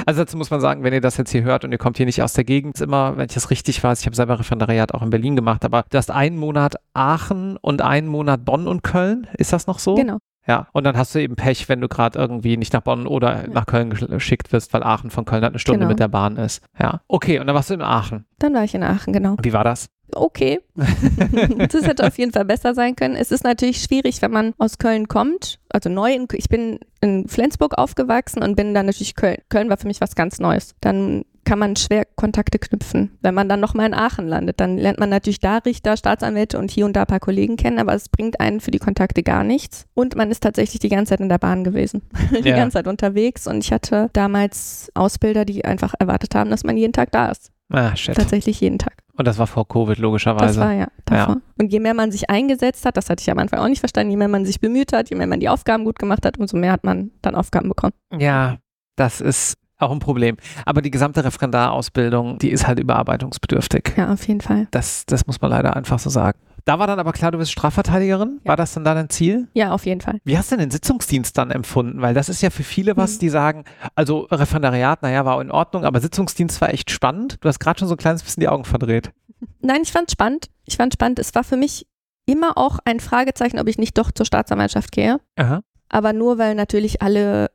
Also 0.05 0.21
dazu 0.21 0.37
muss 0.37 0.49
man 0.49 0.59
sagen, 0.59 0.83
wenn 0.83 0.93
ihr 0.93 1.01
das 1.01 1.17
jetzt 1.17 1.31
hier 1.31 1.43
hört 1.43 1.63
und 1.63 1.71
ihr 1.71 1.77
kommt 1.77 1.97
hier 1.97 2.05
nicht 2.05 2.21
aus 2.21 2.33
der 2.33 2.43
Gegend, 2.43 2.81
immer, 2.81 3.15
wenn 3.15 3.27
ich 3.27 3.33
das 3.33 3.51
richtig 3.51 3.83
weiß, 3.83 3.99
ich 3.99 4.05
habe 4.05 4.15
selber 4.15 4.39
Referendariat 4.39 4.93
auch 4.93 5.03
in 5.03 5.11
Berlin 5.11 5.35
gemacht, 5.35 5.63
aber 5.65 5.85
du 5.89 5.97
hast 5.97 6.09
einen 6.09 6.37
Monat 6.37 6.75
Aachen 6.93 7.57
und 7.57 7.81
einen 7.81 8.07
Monat 8.07 8.43
Bonn 8.43 8.67
und 8.67 8.83
Köln. 8.83 9.27
Ist 9.37 9.53
das 9.53 9.67
noch 9.67 9.79
so? 9.79 9.95
Genau. 9.95 10.17
Ja, 10.47 10.67
und 10.73 10.83
dann 10.83 10.97
hast 10.97 11.15
du 11.15 11.19
eben 11.19 11.35
Pech, 11.35 11.69
wenn 11.69 11.79
du 11.79 11.87
gerade 11.87 12.19
irgendwie 12.19 12.57
nicht 12.57 12.73
nach 12.73 12.81
Bonn 12.81 13.07
oder 13.07 13.47
nach 13.47 13.65
Köln 13.65 13.89
geschickt 13.91 14.51
wirst, 14.51 14.73
weil 14.73 14.83
Aachen 14.83 15.09
von 15.09 15.23
Köln 15.25 15.43
halt 15.43 15.53
eine 15.53 15.59
Stunde 15.59 15.79
Genau. 15.79 15.89
mit 15.89 15.99
der 15.99 16.09
Bahn 16.09 16.35
ist. 16.37 16.61
Ja. 16.79 17.01
Okay, 17.07 17.39
und 17.39 17.47
dann 17.47 17.55
warst 17.55 17.69
du 17.69 17.75
in 17.75 17.81
Aachen. 17.81 18.25
Dann 18.39 18.53
war 18.53 18.63
ich 18.63 18.75
in 18.75 18.83
Aachen, 18.83 19.13
genau. 19.13 19.37
Wie 19.41 19.53
war 19.53 19.63
das? 19.63 19.87
okay. 20.15 20.59
das 20.75 21.87
hätte 21.87 22.05
auf 22.05 22.17
jeden 22.17 22.31
Fall 22.31 22.45
besser 22.45 22.75
sein 22.75 22.95
können. 22.95 23.15
Es 23.15 23.31
ist 23.31 23.43
natürlich 23.43 23.81
schwierig, 23.81 24.21
wenn 24.21 24.29
man 24.31 24.53
aus 24.59 24.77
Köln 24.77 25.07
kommt, 25.07 25.59
also 25.69 25.89
neu. 25.89 26.13
In, 26.13 26.27
ich 26.33 26.49
bin 26.49 26.79
in 27.01 27.27
Flensburg 27.27 27.77
aufgewachsen 27.77 28.43
und 28.43 28.55
bin 28.55 28.73
dann 28.75 28.85
natürlich 28.85 29.15
Köln. 29.15 29.37
Köln 29.49 29.69
war 29.69 29.77
für 29.77 29.87
mich 29.87 30.01
was 30.01 30.13
ganz 30.15 30.39
Neues. 30.39 30.75
Dann 30.81 31.23
kann 31.45 31.59
man 31.59 31.75
schwer 31.75 32.05
Kontakte 32.15 32.59
knüpfen. 32.59 33.17
Wenn 33.21 33.33
man 33.33 33.49
dann 33.49 33.59
nochmal 33.59 33.87
in 33.87 33.93
Aachen 33.93 34.27
landet, 34.27 34.59
dann 34.59 34.77
lernt 34.77 34.99
man 34.99 35.09
natürlich 35.09 35.39
da 35.39 35.57
Richter, 35.57 35.97
Staatsanwälte 35.97 36.57
und 36.57 36.71
hier 36.71 36.85
und 36.85 36.93
da 36.95 37.01
ein 37.01 37.07
paar 37.07 37.19
Kollegen 37.19 37.57
kennen, 37.57 37.79
aber 37.79 37.93
es 37.93 38.09
bringt 38.09 38.39
einen 38.39 38.59
für 38.61 38.71
die 38.71 38.79
Kontakte 38.79 39.23
gar 39.23 39.43
nichts. 39.43 39.85
Und 39.93 40.15
man 40.15 40.31
ist 40.31 40.41
tatsächlich 40.41 40.79
die 40.79 40.89
ganze 40.89 41.11
Zeit 41.11 41.19
in 41.19 41.29
der 41.29 41.37
Bahn 41.39 41.63
gewesen, 41.63 42.01
die 42.43 42.47
Ja. 42.49 42.55
ganze 42.55 42.75
Zeit 42.75 42.87
unterwegs. 42.87 43.47
Und 43.47 43.63
ich 43.63 43.71
hatte 43.73 44.09
damals 44.13 44.91
Ausbilder, 44.93 45.45
die 45.45 45.65
einfach 45.65 45.93
erwartet 45.99 46.35
haben, 46.35 46.49
dass 46.49 46.63
man 46.63 46.77
jeden 46.77 46.93
Tag 46.93 47.11
da 47.11 47.27
ist. 47.29 47.51
Ah, 47.71 47.95
shit. 47.95 48.15
Tatsächlich 48.15 48.59
jeden 48.61 48.77
Tag. 48.77 48.93
Und 49.17 49.25
das 49.27 49.37
war 49.39 49.47
vor 49.47 49.67
Covid, 49.67 49.97
Das 49.97 49.99
logischerweise. 49.99 50.59
war 50.59 50.73
ja 50.73 50.87
davor. 51.05 51.37
Und 51.59 51.71
je 51.71 51.79
mehr 51.79 51.93
man 51.93 52.11
sich 52.11 52.29
eingesetzt 52.29 52.85
hat, 52.85 52.97
das 52.97 53.09
hatte 53.09 53.21
ich 53.21 53.31
am 53.31 53.39
Anfang 53.39 53.59
auch 53.59 53.67
nicht 53.67 53.79
verstanden, 53.79 54.11
je 54.11 54.17
mehr 54.17 54.27
man 54.27 54.45
sich 54.45 54.59
bemüht 54.59 54.93
hat, 54.93 55.09
je 55.09 55.15
mehr 55.15 55.27
man 55.27 55.39
die 55.39 55.49
Aufgaben 55.49 55.83
gut 55.83 55.97
gemacht 55.97 56.25
hat, 56.25 56.37
umso 56.37 56.57
mehr 56.57 56.71
hat 56.71 56.83
man 56.83 57.11
dann 57.21 57.35
Aufgaben 57.35 57.69
bekommen. 57.69 57.93
Ja, 58.17 58.57
das 58.95 59.21
ist 59.21 59.55
auch 59.83 59.91
ein 59.91 59.99
Problem. 59.99 60.37
Aber 60.65 60.81
die 60.81 60.91
gesamte 60.91 61.23
Referendarausbildung, 61.23 62.37
die 62.39 62.49
ist 62.51 62.67
halt 62.67 62.79
überarbeitungsbedürftig. 62.79 63.93
Ja, 63.97 64.11
auf 64.13 64.27
jeden 64.27 64.41
Fall. 64.41 64.67
Das, 64.71 65.05
das 65.05 65.27
muss 65.27 65.41
man 65.41 65.51
leider 65.51 65.75
einfach 65.75 65.99
so 65.99 66.09
sagen. 66.09 66.37
Da 66.65 66.79
war 66.79 66.87
dann 66.87 66.99
aber 66.99 67.11
klar, 67.11 67.31
du 67.31 67.37
bist 67.37 67.51
Strafverteidigerin. 67.51 68.39
Ja. 68.43 68.49
War 68.49 68.55
das 68.55 68.73
dann 68.73 68.85
dein 68.85 69.09
Ziel? 69.09 69.49
Ja, 69.53 69.71
auf 69.73 69.85
jeden 69.85 69.99
Fall. 69.99 70.19
Wie 70.23 70.37
hast 70.37 70.49
du 70.51 70.55
denn 70.55 70.67
den 70.69 70.71
Sitzungsdienst 70.71 71.37
dann 71.37 71.51
empfunden? 71.51 72.01
Weil 72.01 72.13
das 72.13 72.29
ist 72.29 72.41
ja 72.41 72.49
für 72.49 72.63
viele 72.63 72.95
was, 72.95 73.15
Mhm. 73.15 73.19
die 73.19 73.29
sagen, 73.29 73.63
also 73.95 74.27
Referendariat, 74.31 75.01
naja, 75.01 75.25
war 75.25 75.41
in 75.41 75.51
Ordnung, 75.51 75.83
aber 75.83 75.99
Sitzungsdienst 75.99 76.61
war 76.61 76.73
echt 76.73 76.89
spannend. 76.89 77.37
Du 77.41 77.49
hast 77.49 77.59
gerade 77.59 77.79
schon 77.79 77.89
so 77.89 77.95
ein 77.95 77.97
kleines 77.97 78.23
bisschen 78.23 78.39
die 78.41 78.47
Augen 78.47 78.63
verdreht. 78.63 79.11
Nein, 79.59 79.81
ich 79.83 79.91
fand 79.91 80.09
spannend. 80.09 80.47
Ich 80.65 80.77
fand 80.77 80.93
spannend. 80.93 81.19
Es 81.19 81.35
war 81.35 81.43
für 81.43 81.57
mich 81.57 81.85
immer 82.25 82.57
auch 82.57 82.79
ein 82.85 83.01
Fragezeichen, 83.01 83.59
ob 83.59 83.67
ich 83.67 83.77
nicht 83.77 83.97
doch 83.97 84.11
zur 84.13 84.25
Staatsanwaltschaft 84.25 84.93
gehe. 84.93 85.19
Aha. 85.35 85.59
Aber 85.89 86.13
nur 86.13 86.37
weil 86.37 86.55
natürlich 86.55 87.01
alle 87.01 87.51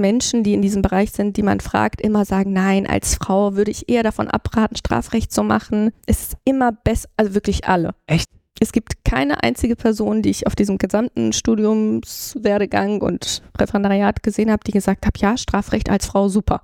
Menschen, 0.00 0.42
die 0.42 0.54
in 0.54 0.62
diesem 0.62 0.82
Bereich 0.82 1.12
sind, 1.12 1.36
die 1.36 1.42
man 1.42 1.60
fragt, 1.60 2.00
immer 2.00 2.24
sagen, 2.24 2.52
nein, 2.52 2.86
als 2.86 3.14
Frau 3.14 3.54
würde 3.54 3.70
ich 3.70 3.88
eher 3.88 4.02
davon 4.02 4.28
abraten, 4.28 4.76
Strafrecht 4.76 5.32
zu 5.32 5.42
machen. 5.42 5.92
Es 6.06 6.22
ist 6.22 6.36
immer 6.44 6.72
besser, 6.72 7.08
also 7.16 7.34
wirklich 7.34 7.66
alle. 7.66 7.94
Echt? 8.06 8.26
Es 8.62 8.72
gibt 8.72 9.04
keine 9.04 9.42
einzige 9.42 9.74
Person, 9.74 10.20
die 10.20 10.30
ich 10.30 10.46
auf 10.46 10.54
diesem 10.54 10.76
gesamten 10.76 11.32
Studiumswerdegang 11.32 13.00
und 13.00 13.42
Referendariat 13.58 14.22
gesehen 14.22 14.50
habe, 14.50 14.64
die 14.66 14.72
gesagt 14.72 15.06
hat, 15.06 15.18
ja, 15.18 15.36
Strafrecht 15.38 15.88
als 15.88 16.06
Frau 16.06 16.28
super. 16.28 16.62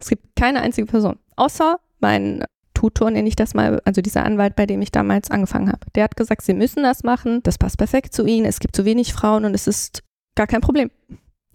Es 0.00 0.08
gibt 0.08 0.36
keine 0.36 0.60
einzige 0.60 0.86
Person. 0.86 1.18
Außer 1.36 1.80
mein 2.00 2.44
Tutor, 2.74 3.10
nenne 3.10 3.28
ich 3.28 3.36
das 3.36 3.54
mal, 3.54 3.80
also 3.84 4.00
dieser 4.02 4.24
Anwalt, 4.24 4.56
bei 4.56 4.66
dem 4.66 4.82
ich 4.82 4.92
damals 4.92 5.30
angefangen 5.30 5.68
habe. 5.68 5.80
Der 5.94 6.04
hat 6.04 6.16
gesagt, 6.16 6.42
sie 6.42 6.54
müssen 6.54 6.82
das 6.82 7.02
machen, 7.02 7.42
das 7.42 7.56
passt 7.56 7.78
perfekt 7.78 8.12
zu 8.12 8.26
ihnen, 8.26 8.44
es 8.44 8.60
gibt 8.60 8.76
zu 8.76 8.84
wenig 8.84 9.12
Frauen 9.12 9.44
und 9.44 9.54
es 9.54 9.66
ist 9.66 10.02
gar 10.36 10.46
kein 10.46 10.60
Problem. 10.60 10.90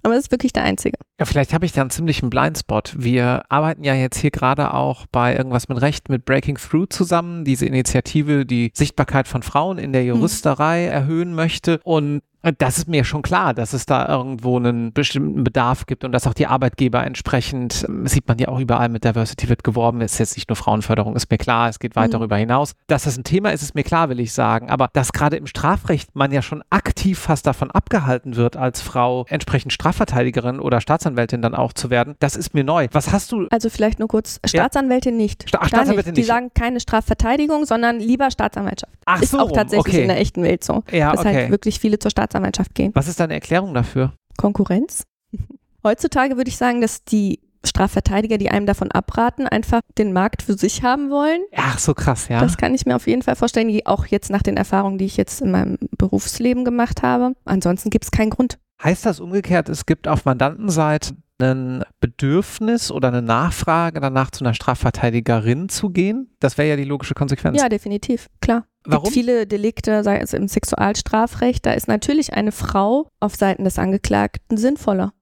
Aber 0.04 0.16
es 0.16 0.26
ist 0.26 0.32
wirklich 0.32 0.54
der 0.54 0.64
einzige. 0.64 0.98
Ja, 1.20 1.26
vielleicht 1.26 1.54
habe 1.54 1.66
ich 1.66 1.72
da 1.72 1.82
einen 1.82 1.90
ziemlichen 1.90 2.30
Blindspot. 2.30 2.96
Wir 2.98 3.44
arbeiten 3.50 3.84
ja 3.84 3.94
jetzt 3.94 4.18
hier 4.18 4.32
gerade 4.32 4.74
auch 4.74 5.06
bei 5.12 5.36
irgendwas 5.36 5.68
mit 5.68 5.82
Recht 5.82 6.10
mit 6.10 6.26
Breaking 6.26 6.58
Through 6.58 6.88
zusammen, 6.90 7.44
diese 7.44 7.66
Initiative, 7.66 8.46
die 8.46 8.72
Sichtbarkeit 8.74 9.28
von 9.28 9.44
Frauen 9.44 9.78
in 9.78 9.92
der 9.92 10.04
Juristerei 10.06 10.86
erhöhen 10.86 11.34
möchte. 11.36 11.80
Und 11.84 12.22
das 12.58 12.78
ist 12.78 12.88
mir 12.88 13.04
schon 13.04 13.22
klar, 13.22 13.54
dass 13.54 13.74
es 13.74 13.86
da 13.86 14.08
irgendwo 14.08 14.56
einen 14.58 14.94
bestimmten 14.94 15.44
Bedarf 15.44 15.86
gibt 15.86 16.06
und 16.06 16.14
dass 16.14 16.26
auch 16.26 16.34
die 16.34 16.48
Arbeitgeber 16.48 17.06
entsprechend, 17.06 17.86
ähm, 17.88 18.08
sieht 18.08 18.28
man 18.30 18.38
ja 18.40 18.48
auch 18.48 18.60
überall 18.60 18.88
mit 18.88 19.04
Diversity 19.04 19.50
wird 19.50 19.64
geworben, 19.66 20.00
ist 20.00 20.18
jetzt 20.20 20.38
nicht 20.38 20.48
nur 20.50 20.56
Frauenförderung, 20.56 21.16
ist 21.18 21.30
mir 21.30 21.38
klar, 21.38 21.68
es 21.68 21.80
geht 21.80 21.98
weit 21.98 22.08
Mhm. 22.10 22.14
darüber 22.14 22.38
hinaus. 22.38 22.74
Dass 22.88 23.04
das 23.04 23.18
ein 23.18 23.26
Thema 23.26 23.50
ist, 23.52 23.62
ist 23.62 23.76
mir 23.76 23.84
klar, 23.84 24.08
will 24.08 24.22
ich 24.22 24.32
sagen. 24.32 24.70
Aber 24.70 24.90
dass 24.94 25.12
gerade 25.12 25.36
im 25.36 25.48
Strafrecht 25.48 26.16
man 26.16 26.32
ja 26.32 26.42
schon 26.42 26.64
aktiv 26.70 27.20
fast 27.20 27.46
davon 27.46 27.72
abgehalten 27.72 28.38
wird, 28.38 28.56
als 28.56 28.80
Frau 28.82 29.26
entsprechend 29.28 29.74
Strafverteidigerin 29.74 30.62
oder 30.62 30.80
Staatsanwältin 30.80 31.42
dann 31.42 31.56
auch 31.56 31.74
zu 31.74 31.90
werden, 31.90 32.16
das 32.20 32.38
ist 32.38 32.54
mir 32.54 32.64
neu. 32.64 32.88
Was 32.94 33.12
hast 33.12 33.34
du? 33.34 33.48
Also 33.52 33.70
vielleicht 33.70 34.00
nur 34.00 34.08
kurz, 34.08 34.40
Staatsanwältin 34.46 35.18
nicht. 35.18 35.50
Sta- 35.50 35.66
Staatsanwältin 35.66 36.14
Die 36.14 36.22
nicht. 36.22 36.28
sagen 36.28 36.52
keine 36.54 36.80
Strafverteidigung, 36.80 37.66
sondern 37.66 38.00
lieber 38.00 38.32
Staatsanwaltschaft. 38.32 38.94
Ach 39.06 39.22
ist 39.22 39.32
so, 39.32 39.40
auch 39.40 39.52
tatsächlich 39.52 39.94
okay. 39.96 40.02
in 40.04 40.08
der 40.08 40.20
echten 40.20 40.42
Welt 40.44 40.64
so. 40.64 40.84
Ja, 40.92 41.12
dass 41.12 41.22
okay. 41.22 41.36
halt 41.36 41.52
wirklich 41.52 41.80
viele 41.82 42.00
zur 42.00 42.10
Staatsanwaltschaft 42.12 42.29
gehen. 42.74 42.92
Was 42.96 43.08
ist 43.08 43.20
deine 43.20 43.34
Erklärung 43.34 43.74
dafür? 43.74 44.14
Konkurrenz. 44.38 45.04
Heutzutage 45.84 46.38
würde 46.38 46.50
ich 46.50 46.58
sagen, 46.58 46.82
dass 46.82 47.04
die 47.04 47.40
Strafverteidiger, 47.66 48.38
die 48.38 48.50
einem 48.50 48.66
davon 48.66 48.92
abraten, 48.92 49.48
einfach 49.48 49.82
den 49.98 50.14
Markt 50.14 50.44
für 50.44 50.58
sich 50.58 50.84
haben 50.84 51.10
wollen. 51.10 51.42
Ach, 51.56 51.78
so 51.78 51.94
krass, 51.94 52.30
ja. 52.30 52.40
Das 52.40 52.58
kann 52.58 52.74
ich 52.74 52.86
mir 52.86 52.96
auf 52.96 53.08
jeden 53.08 53.22
Fall 53.22 53.36
vorstellen, 53.36 53.82
auch 53.86 54.06
jetzt 54.06 54.30
nach 54.30 54.44
den 54.44 54.56
Erfahrungen, 54.56 54.98
die 54.98 55.06
ich 55.06 55.18
jetzt 55.18 55.42
in 55.42 55.52
meinem 55.52 55.78
Berufsleben 55.98 56.64
gemacht 56.64 57.04
habe. 57.04 57.34
Ansonsten 57.46 57.90
gibt 57.90 58.06
es 58.06 58.12
keinen 58.12 58.30
Grund. 58.30 58.60
Heißt 58.82 59.06
das 59.06 59.20
umgekehrt, 59.20 59.68
es 59.68 59.86
gibt 59.86 60.08
auf 60.08 60.24
Mandantenseite 60.24 61.16
ein 61.40 61.84
Bedürfnis 62.00 62.92
oder 62.92 63.08
eine 63.10 63.22
Nachfrage 63.22 64.00
danach, 64.00 64.32
zu 64.32 64.44
einer 64.44 64.54
Strafverteidigerin 64.54 65.70
zu 65.70 65.90
gehen? 65.90 66.36
Das 66.40 66.58
wäre 66.58 66.70
ja 66.70 66.76
die 66.76 66.84
logische 66.84 67.14
Konsequenz. 67.14 67.60
Ja, 67.60 67.70
definitiv, 67.70 68.28
klar. 68.42 68.66
Warum? 68.86 69.04
gibt 69.04 69.14
viele 69.14 69.46
Delikte, 69.46 70.04
sei 70.04 70.20
es 70.20 70.34
im 70.34 70.48
Sexualstrafrecht, 70.48 71.66
da 71.66 71.74
ist 71.74 71.88
natürlich 71.88 72.34
eine 72.34 72.52
Frau 72.52 73.10
auf 73.20 73.36
Seiten 73.36 73.64
des 73.64 73.78
Angeklagten 73.78 74.58
sinnvoller. 74.58 75.14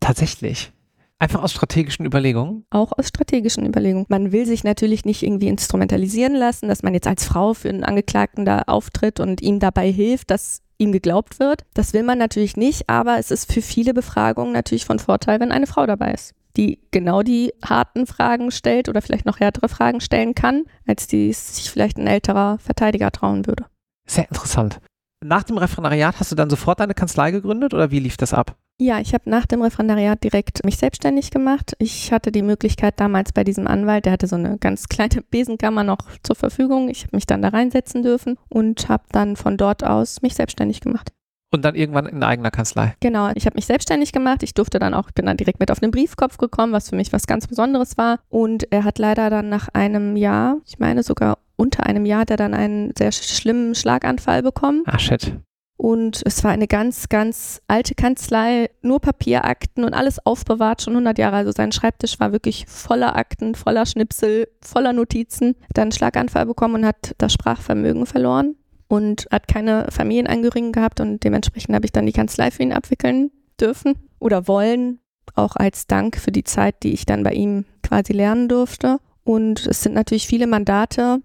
Tatsächlich. 0.00 0.72
Einfach 1.18 1.44
aus 1.44 1.52
strategischen 1.52 2.04
Überlegungen. 2.04 2.66
Auch 2.70 2.90
aus 2.98 3.06
strategischen 3.06 3.64
Überlegungen. 3.64 4.06
Man 4.08 4.32
will 4.32 4.44
sich 4.44 4.64
natürlich 4.64 5.04
nicht 5.04 5.22
irgendwie 5.22 5.46
instrumentalisieren 5.46 6.34
lassen, 6.34 6.68
dass 6.68 6.82
man 6.82 6.94
jetzt 6.94 7.06
als 7.06 7.24
Frau 7.24 7.54
für 7.54 7.68
einen 7.68 7.84
Angeklagten 7.84 8.44
da 8.44 8.62
auftritt 8.66 9.20
und 9.20 9.40
ihm 9.40 9.60
dabei 9.60 9.92
hilft, 9.92 10.32
dass 10.32 10.62
ihm 10.82 10.92
geglaubt 10.92 11.38
wird. 11.38 11.62
Das 11.74 11.92
will 11.92 12.02
man 12.02 12.18
natürlich 12.18 12.56
nicht, 12.56 12.88
aber 12.88 13.18
es 13.18 13.30
ist 13.30 13.50
für 13.52 13.62
viele 13.62 13.94
Befragungen 13.94 14.52
natürlich 14.52 14.84
von 14.84 14.98
Vorteil, 14.98 15.40
wenn 15.40 15.52
eine 15.52 15.66
Frau 15.66 15.86
dabei 15.86 16.12
ist. 16.12 16.34
die 16.56 16.80
genau 16.90 17.22
die 17.22 17.52
harten 17.64 18.06
Fragen 18.06 18.50
stellt 18.50 18.90
oder 18.90 19.00
vielleicht 19.00 19.24
noch 19.24 19.40
härtere 19.40 19.70
Fragen 19.70 20.00
stellen 20.02 20.34
kann, 20.34 20.64
als 20.86 21.06
die 21.06 21.32
sich 21.32 21.70
vielleicht 21.70 21.96
ein 21.96 22.06
älterer 22.06 22.58
Verteidiger 22.58 23.10
trauen 23.10 23.46
würde. 23.46 23.64
Sehr 24.06 24.28
interessant. 24.28 24.78
Nach 25.22 25.44
dem 25.44 25.56
Referendariat 25.56 26.18
hast 26.18 26.32
du 26.32 26.36
dann 26.36 26.50
sofort 26.50 26.80
deine 26.80 26.94
Kanzlei 26.94 27.30
gegründet 27.30 27.74
oder 27.74 27.92
wie 27.92 28.00
lief 28.00 28.16
das 28.16 28.34
ab? 28.34 28.56
Ja, 28.78 28.98
ich 28.98 29.14
habe 29.14 29.30
nach 29.30 29.46
dem 29.46 29.62
Referendariat 29.62 30.24
direkt 30.24 30.64
mich 30.64 30.78
selbstständig 30.78 31.30
gemacht. 31.30 31.74
Ich 31.78 32.10
hatte 32.10 32.32
die 32.32 32.42
Möglichkeit 32.42 32.98
damals 32.98 33.32
bei 33.32 33.44
diesem 33.44 33.68
Anwalt, 33.68 34.04
der 34.04 34.14
hatte 34.14 34.26
so 34.26 34.34
eine 34.34 34.58
ganz 34.58 34.88
kleine 34.88 35.22
Besenkammer 35.30 35.84
noch 35.84 35.98
zur 36.24 36.34
Verfügung. 36.34 36.88
Ich 36.88 37.04
habe 37.04 37.16
mich 37.16 37.26
dann 37.26 37.40
da 37.40 37.48
reinsetzen 37.48 38.02
dürfen 38.02 38.36
und 38.48 38.88
habe 38.88 39.04
dann 39.12 39.36
von 39.36 39.56
dort 39.56 39.84
aus 39.84 40.22
mich 40.22 40.34
selbstständig 40.34 40.80
gemacht. 40.80 41.12
Und 41.52 41.64
dann 41.64 41.74
irgendwann 41.76 42.06
in 42.06 42.24
eigener 42.24 42.50
Kanzlei. 42.50 42.96
Genau, 43.00 43.30
ich 43.34 43.46
habe 43.46 43.54
mich 43.54 43.66
selbstständig 43.66 44.12
gemacht. 44.12 44.42
Ich 44.42 44.54
durfte 44.54 44.78
dann 44.78 44.94
auch, 44.94 45.10
bin 45.12 45.26
dann 45.26 45.36
direkt 45.36 45.60
mit 45.60 45.70
auf 45.70 45.80
den 45.80 45.90
Briefkopf 45.90 46.38
gekommen, 46.38 46.72
was 46.72 46.88
für 46.88 46.96
mich 46.96 47.12
was 47.12 47.26
ganz 47.26 47.46
Besonderes 47.46 47.98
war. 47.98 48.20
Und 48.30 48.72
er 48.72 48.84
hat 48.84 48.98
leider 48.98 49.28
dann 49.28 49.50
nach 49.50 49.68
einem 49.68 50.16
Jahr, 50.16 50.56
ich 50.64 50.78
meine 50.78 51.02
sogar 51.02 51.38
unter 51.62 51.86
einem 51.86 52.04
Jahr, 52.04 52.22
hat 52.22 52.30
er 52.30 52.36
dann 52.36 52.54
einen 52.54 52.92
sehr 52.98 53.12
schlimmen 53.12 53.76
Schlaganfall 53.76 54.42
bekommen. 54.42 54.82
Ah, 54.86 54.98
shit. 54.98 55.38
Und 55.76 56.22
es 56.24 56.42
war 56.44 56.50
eine 56.50 56.66
ganz, 56.66 57.08
ganz 57.08 57.60
alte 57.66 57.94
Kanzlei, 57.94 58.70
nur 58.82 59.00
Papierakten 59.00 59.84
und 59.84 59.94
alles 59.94 60.24
aufbewahrt, 60.24 60.82
schon 60.82 60.94
100 60.94 61.18
Jahre. 61.18 61.36
Also 61.36 61.52
sein 61.52 61.72
Schreibtisch 61.72 62.18
war 62.20 62.32
wirklich 62.32 62.66
voller 62.66 63.16
Akten, 63.16 63.54
voller 63.54 63.86
Schnipsel, 63.86 64.48
voller 64.60 64.92
Notizen. 64.92 65.54
Dann 65.72 65.84
einen 65.84 65.92
Schlaganfall 65.92 66.46
bekommen 66.46 66.74
und 66.74 66.86
hat 66.86 67.14
das 67.18 67.32
Sprachvermögen 67.32 68.06
verloren 68.06 68.56
und 68.88 69.26
hat 69.30 69.48
keine 69.48 69.86
Familienangehörigen 69.90 70.72
gehabt 70.72 71.00
und 71.00 71.24
dementsprechend 71.24 71.74
habe 71.74 71.86
ich 71.86 71.92
dann 71.92 72.06
die 72.06 72.12
Kanzlei 72.12 72.50
für 72.50 72.62
ihn 72.62 72.72
abwickeln 72.72 73.30
dürfen 73.60 73.94
oder 74.18 74.46
wollen, 74.48 75.00
auch 75.34 75.56
als 75.56 75.86
Dank 75.86 76.16
für 76.16 76.32
die 76.32 76.44
Zeit, 76.44 76.82
die 76.82 76.92
ich 76.92 77.06
dann 77.06 77.22
bei 77.22 77.32
ihm 77.32 77.64
quasi 77.82 78.12
lernen 78.12 78.48
durfte. 78.48 78.98
Und 79.24 79.66
es 79.66 79.82
sind 79.82 79.94
natürlich 79.94 80.26
viele 80.26 80.46
Mandate 80.46 81.22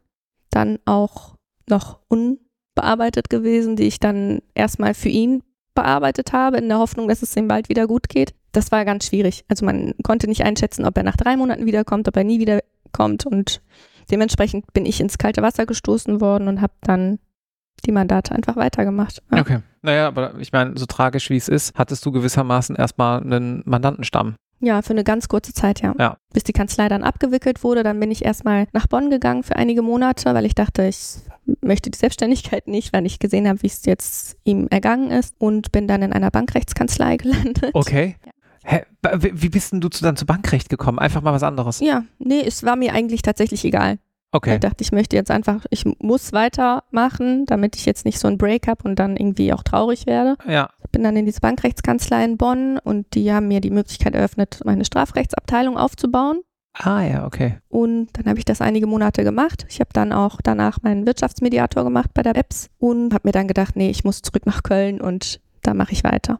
dann 0.57 0.79
auch 0.85 1.35
noch 1.69 1.99
unbearbeitet 2.07 3.29
gewesen, 3.29 3.75
die 3.75 3.83
ich 3.83 3.99
dann 3.99 4.41
erstmal 4.55 4.95
für 4.95 5.09
ihn 5.09 5.43
bearbeitet 5.75 6.33
habe, 6.33 6.57
in 6.57 6.67
der 6.67 6.79
Hoffnung, 6.79 7.07
dass 7.07 7.21
es 7.21 7.35
ihm 7.35 7.47
bald 7.47 7.69
wieder 7.69 7.85
gut 7.85 8.09
geht. 8.09 8.33
Das 8.53 8.71
war 8.71 8.83
ganz 8.83 9.05
schwierig. 9.05 9.45
Also 9.47 9.65
man 9.65 9.93
konnte 10.03 10.27
nicht 10.27 10.43
einschätzen, 10.43 10.83
ob 10.85 10.97
er 10.97 11.03
nach 11.03 11.15
drei 11.15 11.37
Monaten 11.37 11.67
wiederkommt, 11.67 12.07
ob 12.07 12.17
er 12.17 12.23
nie 12.23 12.39
wiederkommt. 12.39 13.27
Und 13.27 13.61
dementsprechend 14.09 14.73
bin 14.73 14.87
ich 14.87 14.99
ins 14.99 15.19
kalte 15.19 15.43
Wasser 15.43 15.67
gestoßen 15.67 16.19
worden 16.21 16.47
und 16.47 16.61
habe 16.61 16.73
dann 16.81 17.19
die 17.85 17.91
Mandate 17.91 18.33
einfach 18.33 18.55
weitergemacht. 18.55 19.21
Ja. 19.31 19.41
Okay. 19.41 19.59
Naja, 19.83 20.07
aber 20.07 20.39
ich 20.39 20.51
meine, 20.51 20.75
so 20.75 20.87
tragisch 20.87 21.29
wie 21.29 21.37
es 21.37 21.47
ist, 21.47 21.77
hattest 21.77 22.03
du 22.03 22.11
gewissermaßen 22.11 22.75
erstmal 22.75 23.21
einen 23.21 23.61
Mandantenstamm. 23.65 24.35
Ja, 24.59 24.81
für 24.81 24.91
eine 24.91 25.03
ganz 25.03 25.27
kurze 25.27 25.53
Zeit, 25.53 25.81
ja. 25.81 25.93
ja. 25.99 26.17
Bis 26.33 26.43
die 26.43 26.53
Kanzlei 26.53 26.89
dann 26.89 27.03
abgewickelt 27.03 27.63
wurde, 27.63 27.83
dann 27.83 27.99
bin 27.99 28.09
ich 28.09 28.25
erstmal 28.25 28.67
nach 28.73 28.87
Bonn 28.87 29.09
gegangen 29.09 29.43
für 29.43 29.55
einige 29.55 29.81
Monate, 29.81 30.33
weil 30.33 30.45
ich 30.45 30.55
dachte, 30.55 30.85
ich 30.85 31.17
möchte 31.61 31.91
die 31.91 31.97
Selbstständigkeit 31.97 32.67
nicht, 32.67 32.91
weil 32.93 33.05
ich 33.05 33.19
gesehen 33.19 33.47
habe, 33.47 33.61
wie 33.61 33.67
es 33.67 33.85
jetzt 33.85 34.37
ihm 34.43 34.67
ergangen 34.69 35.11
ist 35.11 35.35
und 35.37 35.71
bin 35.71 35.87
dann 35.87 36.01
in 36.01 36.13
einer 36.13 36.31
Bankrechtskanzlei 36.31 37.17
gelandet. 37.17 37.71
Okay. 37.73 38.15
Ja. 38.25 38.31
Hä, 38.69 38.83
wie 39.21 39.47
bist 39.47 39.71
denn 39.71 39.79
du 39.79 39.87
dann 39.87 40.17
zu 40.17 40.25
Bankrecht 40.25 40.67
gekommen? 40.67 40.99
Einfach 40.99 41.21
mal 41.21 41.31
was 41.31 41.43
anderes? 41.43 41.79
Ja, 41.79 42.03
nee, 42.19 42.43
es 42.45 42.65
war 42.65 42.75
mir 42.75 42.93
eigentlich 42.93 43.21
tatsächlich 43.21 43.63
egal. 43.63 43.97
Okay. 44.31 44.55
Ich 44.55 44.59
dachte, 44.59 44.83
ich 44.83 44.91
möchte 44.91 45.15
jetzt 45.15 45.31
einfach, 45.31 45.65
ich 45.69 45.85
muss 45.99 46.33
weitermachen, 46.33 47.45
damit 47.45 47.75
ich 47.75 47.85
jetzt 47.85 48.05
nicht 48.05 48.19
so 48.19 48.27
ein 48.27 48.37
Break 48.37 48.67
habe 48.67 48.83
und 48.83 48.99
dann 48.99 49.15
irgendwie 49.15 49.53
auch 49.53 49.63
traurig 49.63 50.05
werde. 50.05 50.35
Ja. 50.47 50.69
Ich 50.83 50.91
bin 50.91 51.03
dann 51.03 51.15
in 51.15 51.25
diese 51.25 51.39
Bankrechtskanzlei 51.39 52.25
in 52.25 52.37
Bonn 52.37 52.77
und 52.77 53.13
die 53.15 53.31
haben 53.31 53.47
mir 53.47 53.61
die 53.61 53.71
Möglichkeit 53.71 54.15
eröffnet, 54.15 54.61
meine 54.65 54.83
Strafrechtsabteilung 54.83 55.77
aufzubauen. 55.77 56.41
Ah 56.73 57.01
ja, 57.01 57.25
okay. 57.25 57.57
Und 57.69 58.09
dann 58.13 58.25
habe 58.25 58.37
ich 58.37 58.45
das 58.45 58.61
einige 58.61 58.85
Monate 58.85 59.23
gemacht. 59.23 59.65
Ich 59.69 59.79
habe 59.79 59.89
dann 59.93 60.13
auch 60.13 60.41
danach 60.43 60.81
meinen 60.83 61.07
Wirtschaftsmediator 61.07 61.83
gemacht 61.83 62.11
bei 62.13 62.21
der 62.21 62.33
BEPS 62.33 62.69
und 62.77 63.13
habe 63.13 63.27
mir 63.27 63.31
dann 63.31 63.47
gedacht, 63.47 63.75
nee, 63.75 63.89
ich 63.89 64.03
muss 64.03 64.21
zurück 64.21 64.45
nach 64.45 64.61
Köln 64.61 65.01
und 65.01 65.41
da 65.63 65.73
mache 65.73 65.93
ich 65.93 66.03
weiter. 66.03 66.39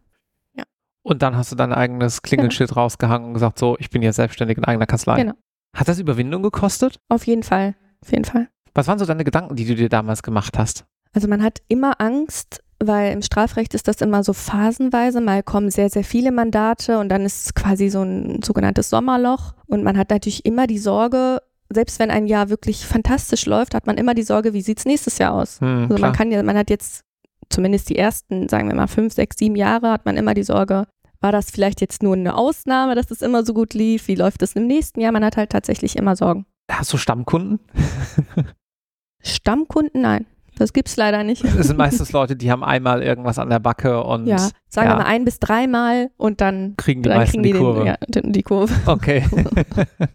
Ja. 0.53 0.63
Und 1.01 1.23
dann 1.23 1.35
hast 1.35 1.51
du 1.51 1.55
dein 1.55 1.73
eigenes 1.73 2.21
Klingelschild 2.21 2.69
genau. 2.69 2.81
rausgehangen 2.81 3.29
und 3.29 3.33
gesagt, 3.33 3.57
so, 3.57 3.77
ich 3.79 3.89
bin 3.89 4.03
jetzt 4.03 4.17
selbstständig 4.17 4.57
in 4.57 4.65
eigener 4.65 4.85
Kanzlei. 4.85 5.21
Genau. 5.21 5.33
Hat 5.73 5.87
das 5.87 5.99
Überwindung 5.99 6.43
gekostet? 6.43 6.99
Auf 7.09 7.27
jeden 7.27 7.43
Fall, 7.43 7.75
auf 8.01 8.11
jeden 8.11 8.25
Fall. 8.25 8.49
Was 8.73 8.87
waren 8.87 8.99
so 8.99 9.05
deine 9.05 9.23
Gedanken, 9.23 9.55
die 9.55 9.65
du 9.65 9.75
dir 9.75 9.89
damals 9.89 10.23
gemacht 10.23 10.57
hast? 10.57 10.85
Also 11.13 11.27
man 11.27 11.41
hat 11.41 11.59
immer 11.67 11.99
Angst, 11.99 12.63
weil 12.79 13.11
im 13.11 13.21
Strafrecht 13.21 13.73
ist 13.73 13.87
das 13.87 14.01
immer 14.01 14.23
so 14.23 14.33
phasenweise. 14.33 15.21
Mal 15.21 15.43
kommen 15.43 15.71
sehr, 15.71 15.89
sehr 15.89 16.03
viele 16.03 16.31
Mandate 16.31 16.99
und 16.99 17.09
dann 17.09 17.25
ist 17.25 17.45
es 17.45 17.53
quasi 17.55 17.89
so 17.89 18.03
ein 18.03 18.41
sogenanntes 18.43 18.89
Sommerloch. 18.89 19.53
Und 19.65 19.83
man 19.83 19.97
hat 19.97 20.11
natürlich 20.11 20.45
immer 20.45 20.67
die 20.67 20.77
Sorge, 20.77 21.39
selbst 21.69 21.99
wenn 21.99 22.11
ein 22.11 22.27
Jahr 22.27 22.49
wirklich 22.49 22.85
fantastisch 22.85 23.45
läuft, 23.45 23.73
hat 23.73 23.87
man 23.87 23.97
immer 23.97 24.13
die 24.13 24.23
Sorge, 24.23 24.53
wie 24.53 24.61
sieht 24.61 24.79
es 24.79 24.85
nächstes 24.85 25.17
Jahr 25.17 25.33
aus? 25.33 25.59
Hm, 25.59 25.83
also 25.83 25.95
klar. 25.95 25.99
man 25.99 26.13
kann 26.13 26.31
ja, 26.31 26.43
man 26.43 26.57
hat 26.57 26.69
jetzt 26.69 27.03
zumindest 27.49 27.89
die 27.89 27.97
ersten, 27.97 28.49
sagen 28.49 28.67
wir 28.67 28.75
mal, 28.75 28.87
fünf, 28.87 29.13
sechs, 29.13 29.37
sieben 29.37 29.55
Jahre, 29.55 29.91
hat 29.91 30.05
man 30.05 30.17
immer 30.17 30.33
die 30.33 30.43
Sorge, 30.43 30.83
war 31.21 31.31
das 31.31 31.51
vielleicht 31.51 31.81
jetzt 31.81 32.03
nur 32.03 32.15
eine 32.15 32.35
Ausnahme, 32.35 32.95
dass 32.95 33.11
es 33.11 33.21
immer 33.21 33.45
so 33.45 33.53
gut 33.53 33.73
lief? 33.73 34.07
Wie 34.07 34.15
läuft 34.15 34.41
es 34.41 34.53
im 34.53 34.67
nächsten 34.67 35.01
Jahr? 35.01 35.11
Man 35.11 35.25
hat 35.25 35.37
halt 35.37 35.51
tatsächlich 35.51 35.95
immer 35.95 36.15
Sorgen. 36.15 36.45
Hast 36.69 36.91
du 36.93 36.97
Stammkunden? 36.97 37.59
Stammkunden, 39.21 40.01
nein. 40.01 40.25
Das 40.57 40.73
gibt's 40.73 40.97
leider 40.97 41.23
nicht. 41.23 41.43
Das 41.43 41.67
sind 41.67 41.77
meistens 41.77 42.11
Leute, 42.13 42.35
die 42.35 42.51
haben 42.51 42.63
einmal 42.63 43.03
irgendwas 43.03 43.37
an 43.37 43.49
der 43.49 43.59
Backe 43.59 44.03
und 44.03 44.25
ja, 44.25 44.37
sagen 44.69 44.89
ja. 44.89 44.97
wir 44.97 45.03
mal 45.03 45.05
ein 45.05 45.23
bis 45.23 45.39
dreimal 45.39 46.09
und 46.17 46.41
dann 46.41 46.75
kriegen 46.77 47.03
die 47.03 47.09
dann 47.09 47.19
meisten 47.19 47.43
kriegen 47.43 47.43
die, 47.43 47.53
die, 47.53 47.59
Kurve. 47.59 47.97
Den, 48.07 48.23
ja, 48.25 48.31
die 48.31 48.43
Kurve. 48.43 48.73
Okay. 48.85 49.23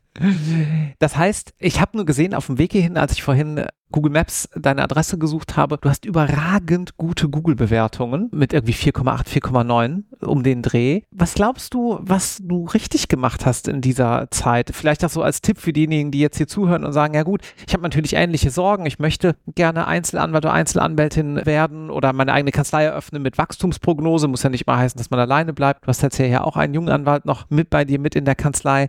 das 0.98 1.16
heißt, 1.16 1.54
ich 1.58 1.80
habe 1.80 1.96
nur 1.96 2.06
gesehen 2.06 2.34
auf 2.34 2.46
dem 2.46 2.58
Weg 2.58 2.72
hierhin, 2.72 2.96
als 2.96 3.12
ich 3.12 3.22
vorhin 3.22 3.64
Google 3.92 4.12
Maps 4.12 4.48
deine 4.54 4.82
Adresse 4.82 5.18
gesucht 5.18 5.56
habe, 5.56 5.78
du 5.78 5.88
hast 5.88 6.04
überragend 6.04 6.96
gute 6.96 7.28
Google-Bewertungen 7.28 8.28
mit 8.32 8.52
irgendwie 8.52 8.72
4,8, 8.72 9.28
4,9 9.28 10.02
um 10.26 10.42
den 10.42 10.62
Dreh. 10.62 11.02
Was 11.10 11.34
glaubst 11.34 11.74
du, 11.74 11.98
was 12.00 12.38
du 12.42 12.64
richtig 12.64 13.08
gemacht 13.08 13.46
hast 13.46 13.68
in 13.68 13.80
dieser 13.80 14.28
Zeit? 14.30 14.70
Vielleicht 14.74 15.04
auch 15.04 15.10
so 15.10 15.22
als 15.22 15.42
Tipp 15.42 15.58
für 15.58 15.72
diejenigen, 15.72 16.10
die 16.10 16.20
jetzt 16.20 16.38
hier 16.38 16.48
zuhören 16.48 16.84
und 16.84 16.92
sagen, 16.92 17.14
ja 17.14 17.22
gut, 17.22 17.42
ich 17.66 17.72
habe 17.72 17.82
natürlich 17.82 18.14
ähnliche 18.14 18.50
Sorgen, 18.50 18.86
ich 18.86 18.98
möchte 18.98 19.36
gerne 19.54 19.86
Einzelanwalt 19.86 20.44
oder 20.44 20.54
Einzelanwältin 20.54 21.44
werden 21.46 21.90
oder 21.90 22.12
meine 22.12 22.32
eigene 22.32 22.52
Kanzlei 22.52 22.84
eröffnen 22.84 23.22
mit 23.22 23.38
Wachstumsprognose, 23.38 24.28
muss 24.28 24.42
ja 24.42 24.50
nicht 24.50 24.66
mal 24.66 24.78
heißen, 24.78 24.98
dass 24.98 25.10
man 25.10 25.20
alleine 25.20 25.52
bleibt. 25.52 25.84
Du 25.84 25.88
hast 25.88 26.02
jetzt 26.02 26.18
ja 26.18 26.42
auch 26.42 26.56
einen 26.56 26.74
jungen 26.74 26.88
Anwalt 26.88 27.24
noch 27.24 27.50
mit 27.50 27.70
bei 27.70 27.84
dir 27.84 27.98
mit 27.98 28.14
in 28.14 28.24
der 28.24 28.34
Kanzlei. 28.34 28.88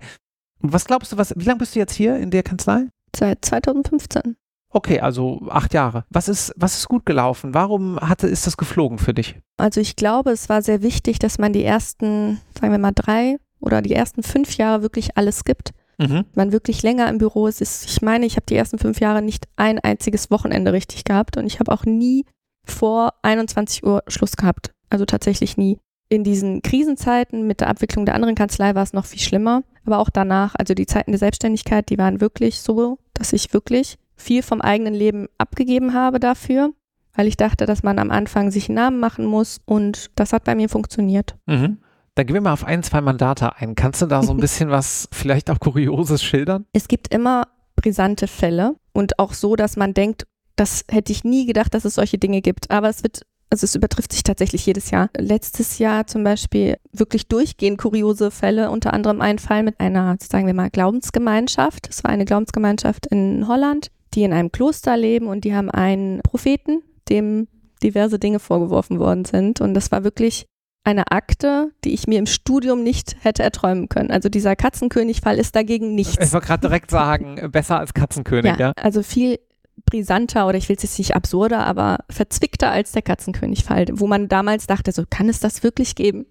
Was 0.60 0.86
glaubst 0.86 1.12
du, 1.12 1.18
was, 1.18 1.34
wie 1.36 1.44
lange 1.44 1.60
bist 1.60 1.76
du 1.76 1.80
jetzt 1.80 1.94
hier 1.94 2.18
in 2.18 2.32
der 2.32 2.44
Kanzlei? 2.44 2.88
Seit 3.16 3.44
2015. 3.44 4.38
Okay, 4.74 5.00
also 5.00 5.40
acht 5.50 5.74
Jahre. 5.74 6.04
Was 6.10 6.28
ist, 6.28 6.52
was 6.58 6.76
ist 6.76 6.90
gut 6.90 7.06
gelaufen? 7.06 7.54
Warum 7.54 8.00
hatte, 8.00 8.28
ist 8.28 8.48
das 8.48 8.58
geflogen 8.58 8.98
für 8.98 9.14
dich? 9.14 9.40
Also 9.58 9.80
ich 9.80 9.96
glaube, 9.96 10.32
es 10.32 10.50
war 10.50 10.64
sehr 10.64 10.82
wichtig, 10.82 11.20
dass 11.20 11.38
man 11.38 11.54
die 11.54 11.64
ersten, 11.64 12.42
sagen 12.60 12.74
wir 12.74 12.80
mal, 12.80 12.92
drei 12.92 13.38
oder 13.60 13.84
die 13.84 13.94
ersten 13.94 14.24
fünf 14.24 14.58
Jahre 14.58 14.82
wirklich 14.82 15.16
alles 15.16 15.44
gibt. 15.44 15.74
Mhm. 16.00 16.26
Man 16.34 16.52
wirklich 16.52 16.82
länger 16.82 17.08
im 17.08 17.20
Büro 17.20 17.46
ist. 17.46 17.62
Ich 17.62 18.02
meine, 18.02 18.26
ich 18.26 18.36
habe 18.36 18.48
die 18.48 18.56
ersten 18.56 18.80
fünf 18.80 19.00
Jahre 19.00 19.22
nicht 19.22 19.46
ein 19.58 19.78
einziges 19.80 20.32
Wochenende 20.32 20.74
richtig 20.74 21.04
gehabt 21.04 21.38
und 21.38 21.46
ich 21.46 21.60
habe 21.60 21.72
auch 21.72 21.86
nie 21.86 22.26
vor 22.66 23.14
21 23.22 23.84
Uhr 23.84 24.04
Schluss 24.08 24.36
gehabt. 24.36 24.74
Also 24.90 25.06
tatsächlich 25.06 25.56
nie. 25.56 25.78
In 26.10 26.24
diesen 26.24 26.64
Krisenzeiten 26.64 27.46
mit 27.46 27.62
der 27.62 27.70
Abwicklung 27.70 28.06
der 28.06 28.16
anderen 28.16 28.36
Kanzlei 28.36 28.74
war 28.74 28.84
es 28.84 28.94
noch 28.94 29.06
viel 29.06 29.20
schlimmer. 29.20 29.64
Aber 29.86 30.00
auch 30.00 30.10
danach, 30.10 30.56
also 30.58 30.74
die 30.74 30.86
Zeiten 30.88 31.12
der 31.12 31.20
Selbstständigkeit, 31.20 31.90
die 31.90 31.98
waren 31.98 32.22
wirklich 32.22 32.62
so, 32.62 32.98
dass 33.14 33.34
ich 33.34 33.54
wirklich 33.54 33.98
viel 34.16 34.44
vom 34.44 34.62
eigenen 34.62 34.94
Leben 34.94 35.28
abgegeben 35.38 35.94
habe 35.94 36.20
dafür, 36.20 36.72
weil 37.16 37.28
ich 37.28 37.38
dachte, 37.38 37.66
dass 37.66 37.84
man 37.84 38.00
am 38.00 38.12
Anfang 38.12 38.52
sich 38.52 38.70
einen 38.70 38.76
Namen 38.76 39.00
machen 39.00 39.26
muss 39.26 39.60
und 39.66 40.12
das 40.16 40.34
hat 40.34 40.44
bei 40.44 40.56
mir 40.56 40.70
funktioniert. 40.70 41.36
Mhm. 41.46 41.78
Dann 42.16 42.28
gehen 42.28 42.36
wir 42.36 42.42
mal 42.42 42.54
auf 42.54 42.66
ein, 42.66 42.84
zwei 42.84 43.02
Mandate 43.02 43.56
ein. 43.58 43.76
Kannst 43.76 44.02
du 44.02 44.06
da 44.06 44.24
so 44.24 44.32
ein 44.34 44.38
bisschen 44.42 44.70
was, 44.70 45.10
vielleicht 45.12 45.50
auch 45.50 45.60
Kurioses 45.60 46.24
schildern? 46.24 46.66
Es 46.74 46.88
gibt 46.88 47.14
immer 47.14 47.48
brisante 47.76 48.28
Fälle 48.28 48.76
und 48.94 49.20
auch 49.20 49.34
so, 49.34 49.56
dass 49.56 49.76
man 49.76 49.94
denkt, 49.94 50.26
das 50.56 50.86
hätte 50.90 51.12
ich 51.12 51.24
nie 51.24 51.46
gedacht, 51.46 51.74
dass 51.74 51.86
es 51.86 51.96
solche 51.96 52.20
Dinge 52.20 52.42
gibt. 52.42 52.70
Aber 52.70 52.90
es 52.90 53.04
wird, 53.04 53.24
also 53.50 53.66
es 53.66 53.74
übertrifft 53.74 54.14
sich 54.14 54.22
tatsächlich 54.22 54.66
jedes 54.66 54.92
Jahr. 54.92 55.10
Letztes 55.18 55.80
Jahr 55.80 56.06
zum 56.06 56.24
Beispiel 56.24 56.78
wirklich 56.92 57.28
durchgehend 57.28 57.80
kuriose 57.80 58.30
Fälle, 58.30 58.70
unter 58.70 58.94
anderem 58.94 59.20
ein 59.22 59.40
Fall 59.40 59.64
mit 59.64 59.80
einer, 59.80 60.16
sagen 60.22 60.46
wir 60.46 60.54
mal, 60.54 60.70
Glaubensgemeinschaft. 60.70 61.90
Es 61.90 62.04
war 62.04 62.12
eine 62.12 62.26
Glaubensgemeinschaft 62.26 63.08
in 63.08 63.48
Holland, 63.48 63.90
die 64.14 64.24
in 64.24 64.34
einem 64.34 64.52
Kloster 64.52 64.96
leben 64.98 65.28
und 65.28 65.44
die 65.44 65.56
haben 65.56 65.70
einen 65.70 66.22
Propheten, 66.22 66.82
dem 67.10 67.48
diverse 67.82 68.20
Dinge 68.20 68.40
vorgeworfen 68.40 69.00
worden 69.00 69.26
sind. 69.26 69.62
Und 69.62 69.74
das 69.74 69.92
war 69.92 70.04
wirklich 70.04 70.46
eine 70.84 71.12
Akte, 71.12 71.72
die 71.84 71.94
ich 71.94 72.08
mir 72.08 72.20
im 72.20 72.26
Studium 72.26 72.84
nicht 72.84 73.16
hätte 73.22 73.44
erträumen 73.44 73.88
können. 73.90 74.12
Also 74.12 74.30
dieser 74.30 74.56
Katzenkönig-Fall 74.56 75.38
ist 75.38 75.56
dagegen 75.56 75.96
nichts. 75.96 76.18
Ich 76.20 76.34
wollte 76.34 76.48
gerade 76.48 76.68
direkt 76.68 76.92
sagen, 76.92 77.52
besser 77.52 77.80
als 77.80 77.94
Katzenkönig, 77.94 78.54
ja. 78.54 78.58
ja. 78.58 78.74
Also 78.76 79.02
viel 79.02 79.40
brisanter 79.86 80.48
oder 80.48 80.58
ich 80.58 80.70
will 80.70 80.76
es 80.76 80.84
jetzt 80.84 80.98
nicht 80.98 81.16
absurder, 81.16 81.66
aber 81.66 82.00
verzwickter 82.10 82.72
als 82.72 82.92
der 82.92 83.02
Katzenkönig-Fall, 83.02 83.88
wo 83.94 84.08
man 84.08 84.28
damals 84.28 84.68
dachte, 84.68 84.92
so 84.92 85.04
kann 85.10 85.30
es 85.30 85.40
das 85.40 85.64
wirklich 85.64 85.96
geben? 85.96 86.26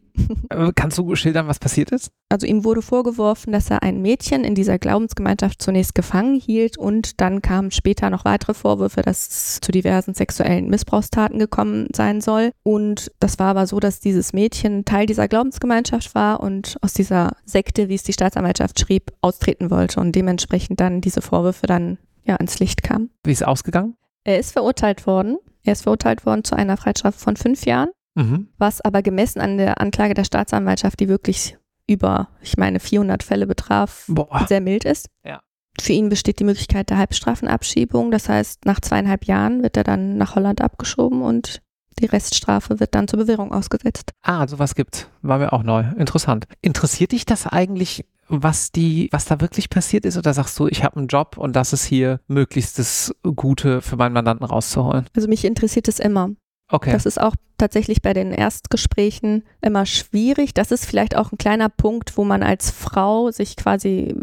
Äh, 0.50 0.73
Kannst 0.75 0.99
du 0.99 1.14
schildern, 1.14 1.49
was 1.49 1.59
passiert 1.59 1.90
ist? 1.90 2.11
Also 2.28 2.47
ihm 2.47 2.64
wurde 2.64 2.83
vorgeworfen, 2.83 3.52
dass 3.52 3.71
er 3.71 3.83
ein 3.83 4.02
Mädchen 4.02 4.45
in 4.45 4.54
dieser 4.54 4.78
Glaubensgemeinschaft 4.78 5.62
zunächst 5.62 5.95
gefangen 5.95 6.38
hielt 6.38 6.76
und 6.78 7.21
dann 7.21 7.42
kamen 7.42 7.71
später 7.71 8.11
noch 8.11 8.25
weitere 8.25 8.54
Vorwürfe, 8.54 9.02
dass 9.02 9.28
es 9.28 9.61
zu 9.61 9.73
diversen 9.73 10.14
sexuellen 10.14 10.69
Missbrauchstaten 10.69 11.38
gekommen 11.38 11.88
sein 11.95 12.21
soll. 12.21 12.52
Und 12.62 13.11
das 13.21 13.38
war 13.38 13.49
aber 13.49 13.66
so, 13.66 13.81
dass 13.81 14.00
dieses 14.00 14.33
Mädchen 14.33 14.85
Teil 14.85 15.07
dieser 15.07 15.28
Glaubensgemeinschaft 15.28 16.14
war 16.14 16.40
und 16.40 16.76
aus 16.83 16.92
dieser 16.92 17.37
Sekte, 17.45 17.88
wie 17.88 17.95
es 17.95 18.02
die 18.02 18.12
Staatsanwaltschaft 18.12 18.81
schrieb, 18.81 19.12
austreten 19.21 19.71
wollte 19.71 20.00
und 20.00 20.12
dementsprechend 20.12 20.81
dann 20.81 21.00
diese 21.00 21.23
Vorwürfe 21.23 21.66
dann 21.66 21.99
ja 22.25 22.37
ans 22.37 22.59
Licht 22.59 22.83
kamen. 22.83 23.11
Wie 23.25 23.33
ist 23.33 23.42
es 23.42 23.47
ausgegangen? 23.47 23.97
Er 24.25 24.38
ist 24.38 24.52
verurteilt 24.52 25.07
worden. 25.07 25.38
Er 25.64 25.73
ist 25.73 25.83
verurteilt 25.83 26.26
worden 26.26 26.45
zu 26.45 26.57
einer 26.57 26.76
Freiheitsstrafe 26.76 27.19
von 27.19 27.37
fünf 27.37 27.64
Jahren 27.66 27.90
Mhm. 28.14 28.49
was 28.59 28.81
aber 28.81 29.02
gemessen 29.02 29.40
an 29.40 29.57
der 29.57 29.81
Anklage 29.81 30.14
der 30.14 30.25
Staatsanwaltschaft, 30.25 31.00
die 31.00 31.09
wirklich 31.09 31.57
über, 31.87 32.28
ich 32.40 32.57
meine, 32.57 32.78
400 32.81 33.23
Fälle 33.23 33.47
betraf, 33.47 34.04
Boah. 34.09 34.47
sehr 34.49 34.61
mild 34.61 34.85
ist. 34.85 35.09
Ja. 35.25 35.40
Für 35.81 35.92
ihn 35.92 36.09
besteht 36.11 36.38
die 36.38 36.45
Möglichkeit 36.45 36.90
der 36.90 36.99
Halbstrafenabschiebung. 36.99 38.11
Das 38.11 38.28
heißt, 38.28 38.66
nach 38.66 38.81
zweieinhalb 38.81 39.25
Jahren 39.25 39.62
wird 39.62 39.76
er 39.76 39.85
dann 39.85 40.19
nach 40.19 40.35
Holland 40.35 40.61
abgeschoben 40.61 41.23
und 41.23 41.62
die 41.99 42.07
Reststrafe 42.07 42.81
wird 42.81 42.95
dann 42.95 43.09
zur 43.09 43.19
Bewährung 43.19 43.52
ausgesetzt. 43.52 44.12
Ah, 44.23 44.47
sowas 44.47 44.75
gibt's. 44.75 45.09
War 45.23 45.38
mir 45.38 45.52
auch 45.52 45.62
neu. 45.62 45.85
Interessant. 45.97 46.47
Interessiert 46.61 47.12
dich 47.12 47.25
das 47.26 47.47
eigentlich, 47.47 48.04
was 48.28 48.73
die, 48.73 49.09
was 49.12 49.25
da 49.26 49.40
wirklich 49.40 49.71
passiert 49.71 50.04
ist? 50.07 50.16
Oder 50.16 50.33
sagst 50.35 50.59
du, 50.59 50.66
ich 50.66 50.85
habe 50.85 50.97
einen 50.97 51.09
Job 51.09 51.37
und 51.37 51.54
das 51.54 51.73
ist 51.73 51.85
hier 51.85 52.21
möglichst 52.28 52.78
das 52.78 53.14
Gute 53.37 53.83
für 53.83 53.97
meinen 53.97 54.12
Mandanten 54.14 54.47
rauszuholen? 54.47 55.07
Also 55.14 55.28
mich 55.28 55.45
interessiert 55.45 55.88
es 55.88 55.99
immer. 55.99 56.31
Okay. 56.73 56.91
Das 56.91 57.07
ist 57.07 57.21
auch 57.21 57.35
tatsächlich 57.59 58.02
bei 58.02 58.14
den 58.14 58.33
Erstgesprächen 58.33 59.45
immer 59.61 59.87
schwierig. 59.87 60.55
Das 60.55 60.73
ist 60.73 60.87
vielleicht 60.87 61.17
auch 61.17 61.31
ein 61.31 61.38
kleiner 61.38 61.69
Punkt, 61.69 62.17
wo 62.17 62.25
man 62.25 62.43
als 62.43 62.71
Frau 62.71 63.31
sich 63.31 63.57
quasi 63.57 64.14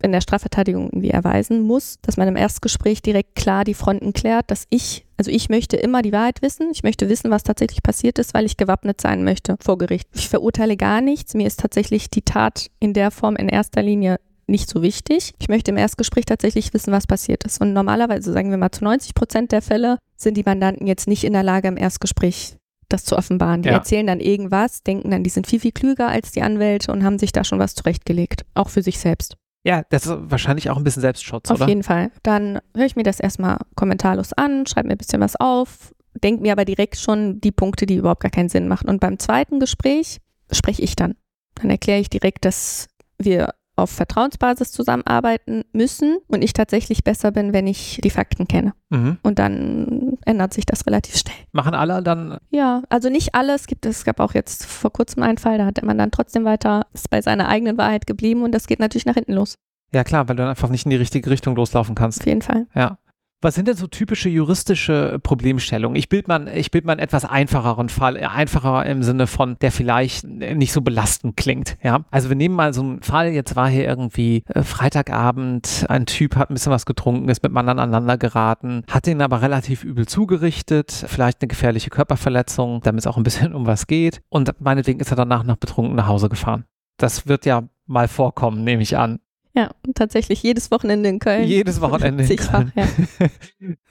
in 0.00 0.12
der 0.12 0.20
Strafverteidigung 0.20 0.86
irgendwie 0.86 1.10
erweisen 1.10 1.62
muss, 1.62 1.98
dass 2.02 2.16
man 2.16 2.28
im 2.28 2.36
Erstgespräch 2.36 3.02
direkt 3.02 3.34
klar 3.34 3.64
die 3.64 3.74
Fronten 3.74 4.12
klärt, 4.12 4.50
dass 4.50 4.66
ich, 4.70 5.06
also 5.16 5.30
ich 5.30 5.48
möchte 5.48 5.76
immer 5.76 6.02
die 6.02 6.12
Wahrheit 6.12 6.42
wissen. 6.42 6.70
Ich 6.72 6.82
möchte 6.82 7.08
wissen, 7.08 7.30
was 7.30 7.42
tatsächlich 7.42 7.82
passiert 7.82 8.18
ist, 8.18 8.34
weil 8.34 8.44
ich 8.44 8.56
gewappnet 8.56 9.00
sein 9.00 9.24
möchte 9.24 9.56
vor 9.60 9.78
Gericht. 9.78 10.08
Ich 10.14 10.28
verurteile 10.28 10.76
gar 10.76 11.00
nichts. 11.00 11.34
Mir 11.34 11.46
ist 11.46 11.60
tatsächlich 11.60 12.10
die 12.10 12.22
Tat 12.22 12.68
in 12.80 12.94
der 12.94 13.10
Form 13.10 13.36
in 13.36 13.48
erster 13.48 13.82
Linie 13.82 14.18
nicht 14.52 14.68
so 14.70 14.82
wichtig. 14.82 15.34
Ich 15.40 15.48
möchte 15.48 15.72
im 15.72 15.76
Erstgespräch 15.76 16.24
tatsächlich 16.26 16.72
wissen, 16.72 16.92
was 16.92 17.08
passiert 17.08 17.42
ist. 17.44 17.60
Und 17.60 17.72
normalerweise, 17.72 18.32
sagen 18.32 18.50
wir 18.50 18.58
mal, 18.58 18.70
zu 18.70 18.84
90 18.84 19.14
Prozent 19.14 19.50
der 19.50 19.62
Fälle 19.62 19.98
sind 20.16 20.36
die 20.36 20.44
Mandanten 20.44 20.86
jetzt 20.86 21.08
nicht 21.08 21.24
in 21.24 21.32
der 21.32 21.42
Lage, 21.42 21.66
im 21.68 21.76
Erstgespräch 21.76 22.56
das 22.88 23.04
zu 23.04 23.16
offenbaren. 23.16 23.62
Die 23.62 23.70
Ja. 23.70 23.74
erzählen 23.76 24.06
dann 24.06 24.20
irgendwas, 24.20 24.82
denken 24.82 25.10
dann, 25.10 25.24
die 25.24 25.30
sind 25.30 25.46
viel, 25.48 25.58
viel 25.60 25.72
klüger 25.72 26.08
als 26.08 26.30
die 26.30 26.42
Anwälte 26.42 26.92
und 26.92 27.02
haben 27.04 27.18
sich 27.18 27.32
da 27.32 27.42
schon 27.42 27.58
was 27.58 27.74
zurechtgelegt. 27.74 28.44
Auch 28.54 28.68
für 28.68 28.82
sich 28.82 28.98
selbst. 28.98 29.34
ja, 29.64 29.82
das 29.90 30.06
ist 30.06 30.12
wahrscheinlich 30.24 30.68
auch 30.70 30.76
ein 30.76 30.84
bisschen 30.84 31.00
Selbstschutz, 31.02 31.48
Auf 31.50 31.58
oder? 31.58 31.68
jeden 31.68 31.82
Fall. 31.84 32.10
Dann 32.22 32.58
höre 32.76 32.84
ich 32.86 32.96
mir 32.96 33.04
das 33.04 33.18
erstmal 33.20 33.58
kommentarlos 33.76 34.32
an, 34.34 34.66
schreibe 34.66 34.88
mir 34.88 34.94
ein 34.94 34.98
bisschen 34.98 35.20
was 35.20 35.36
auf, 35.36 35.94
denke 36.22 36.42
mir 36.42 36.52
aber 36.52 36.64
direkt 36.64 36.96
schon 36.98 37.40
die 37.40 37.52
Punkte, 37.52 37.86
die 37.86 37.94
überhaupt 37.96 38.20
gar 38.22 38.30
keinen 38.30 38.48
Sinn 38.50 38.66
machen. 38.68 38.88
Und 38.90 39.00
beim 39.00 39.18
zweiten 39.18 39.58
Gespräch 39.60 40.18
spreche 40.50 40.82
ich 40.82 40.96
dann. 40.96 41.14
Dann 41.54 41.70
erkläre 41.70 42.00
ich 42.00 42.10
direkt, 42.10 42.44
dass 42.44 42.88
wir 43.18 43.54
auf 43.76 43.90
Vertrauensbasis 43.90 44.70
zusammenarbeiten 44.72 45.62
müssen 45.72 46.18
und 46.28 46.42
ich 46.42 46.52
tatsächlich 46.52 47.04
besser 47.04 47.30
bin, 47.32 47.52
wenn 47.52 47.66
ich 47.66 48.00
die 48.04 48.10
Fakten 48.10 48.46
kenne. 48.46 48.74
Mhm. 48.90 49.18
Und 49.22 49.38
dann 49.38 50.18
ändert 50.26 50.52
sich 50.54 50.66
das 50.66 50.86
relativ 50.86 51.16
schnell. 51.16 51.34
Machen 51.52 51.74
alle 51.74 52.02
dann, 52.02 52.38
Ja, 52.50 52.82
also 52.90 53.08
nicht 53.08 53.34
alles. 53.34 53.66
Gibt, 53.66 53.86
es 53.86 54.04
gab 54.04 54.20
auch 54.20 54.34
jetzt 54.34 54.66
vor 54.66 54.92
kurzem 54.92 55.22
einen 55.22 55.38
Fall, 55.38 55.58
da 55.58 55.64
hat 55.66 55.82
man 55.82 55.98
dann 55.98 56.10
trotzdem 56.10 56.44
weiter, 56.44 56.86
ist 56.92 57.10
bei 57.10 57.22
seiner 57.22 57.48
eigenen 57.48 57.78
Wahrheit 57.78 58.06
geblieben 58.06 58.42
und 58.42 58.52
das 58.52 58.66
geht 58.66 58.78
natürlich 58.78 59.06
nach 59.06 59.14
hinten 59.14 59.32
los. 59.32 59.56
ja 59.92 60.04
klar, 60.04 60.28
weil 60.28 60.36
du 60.36 60.42
dann 60.42 60.50
einfach 60.50 60.68
nicht 60.68 60.84
in 60.84 60.90
die 60.90 60.96
richtige 60.96 61.28
Richtung 61.30 61.56
loslaufen 61.56 61.94
kannst. 61.94 62.20
Auf 62.20 62.26
jeden 62.26 62.42
Fall. 62.42 62.66
Ja. 62.74 62.98
Was 63.42 63.56
sind 63.56 63.66
denn 63.66 63.74
so 63.74 63.88
typische 63.88 64.28
juristische 64.28 65.18
Problemstellungen? 65.20 65.96
Ich 65.96 66.08
bild 66.08 66.28
mal, 66.28 66.46
ich 66.46 66.70
bild 66.70 66.84
mal 66.84 66.92
einen 66.92 67.00
etwas 67.00 67.24
einfacheren 67.24 67.88
Fall, 67.88 68.16
äh, 68.16 68.24
einfacher 68.24 68.86
im 68.86 69.02
Sinne 69.02 69.26
von, 69.26 69.56
der 69.60 69.72
vielleicht 69.72 70.24
nicht 70.24 70.72
so 70.72 70.80
belastend 70.80 71.36
klingt. 71.36 71.76
Ja, 71.82 72.04
also 72.12 72.28
wir 72.28 72.36
nehmen 72.36 72.54
mal 72.54 72.72
so 72.72 72.82
einen 72.82 73.02
Fall. 73.02 73.30
Jetzt 73.30 73.56
war 73.56 73.68
hier 73.68 73.84
irgendwie 73.84 74.44
äh, 74.46 74.62
Freitagabend, 74.62 75.86
ein 75.88 76.06
Typ 76.06 76.36
hat 76.36 76.50
ein 76.50 76.54
bisschen 76.54 76.70
was 76.70 76.86
getrunken, 76.86 77.28
ist 77.28 77.42
mit 77.42 77.56
anderen 77.56 77.80
aneinander 77.80 78.16
geraten, 78.16 78.84
hat 78.88 79.08
ihn 79.08 79.20
aber 79.20 79.42
relativ 79.42 79.82
übel 79.82 80.06
zugerichtet, 80.06 80.92
vielleicht 80.92 81.42
eine 81.42 81.48
gefährliche 81.48 81.90
Körperverletzung, 81.90 82.80
damit 82.82 83.00
es 83.00 83.06
auch 83.08 83.16
ein 83.16 83.24
bisschen 83.24 83.54
um 83.56 83.66
was 83.66 83.88
geht. 83.88 84.22
Und 84.28 84.52
meinetwegen 84.60 85.00
ist 85.00 85.10
er 85.10 85.16
danach 85.16 85.42
noch 85.42 85.56
betrunken 85.56 85.96
nach 85.96 86.06
Hause 86.06 86.28
gefahren. 86.28 86.64
Das 86.96 87.26
wird 87.26 87.44
ja 87.44 87.64
mal 87.86 88.06
vorkommen, 88.06 88.62
nehme 88.62 88.82
ich 88.82 88.96
an. 88.96 89.18
Ja, 89.54 89.70
tatsächlich 89.94 90.42
jedes 90.42 90.70
Wochenende 90.70 91.10
in 91.10 91.18
Köln. 91.18 91.44
Jedes 91.44 91.82
Wochenende 91.82 92.24
in 92.24 92.36
Köln. 92.36 92.72
ja. 92.74 92.86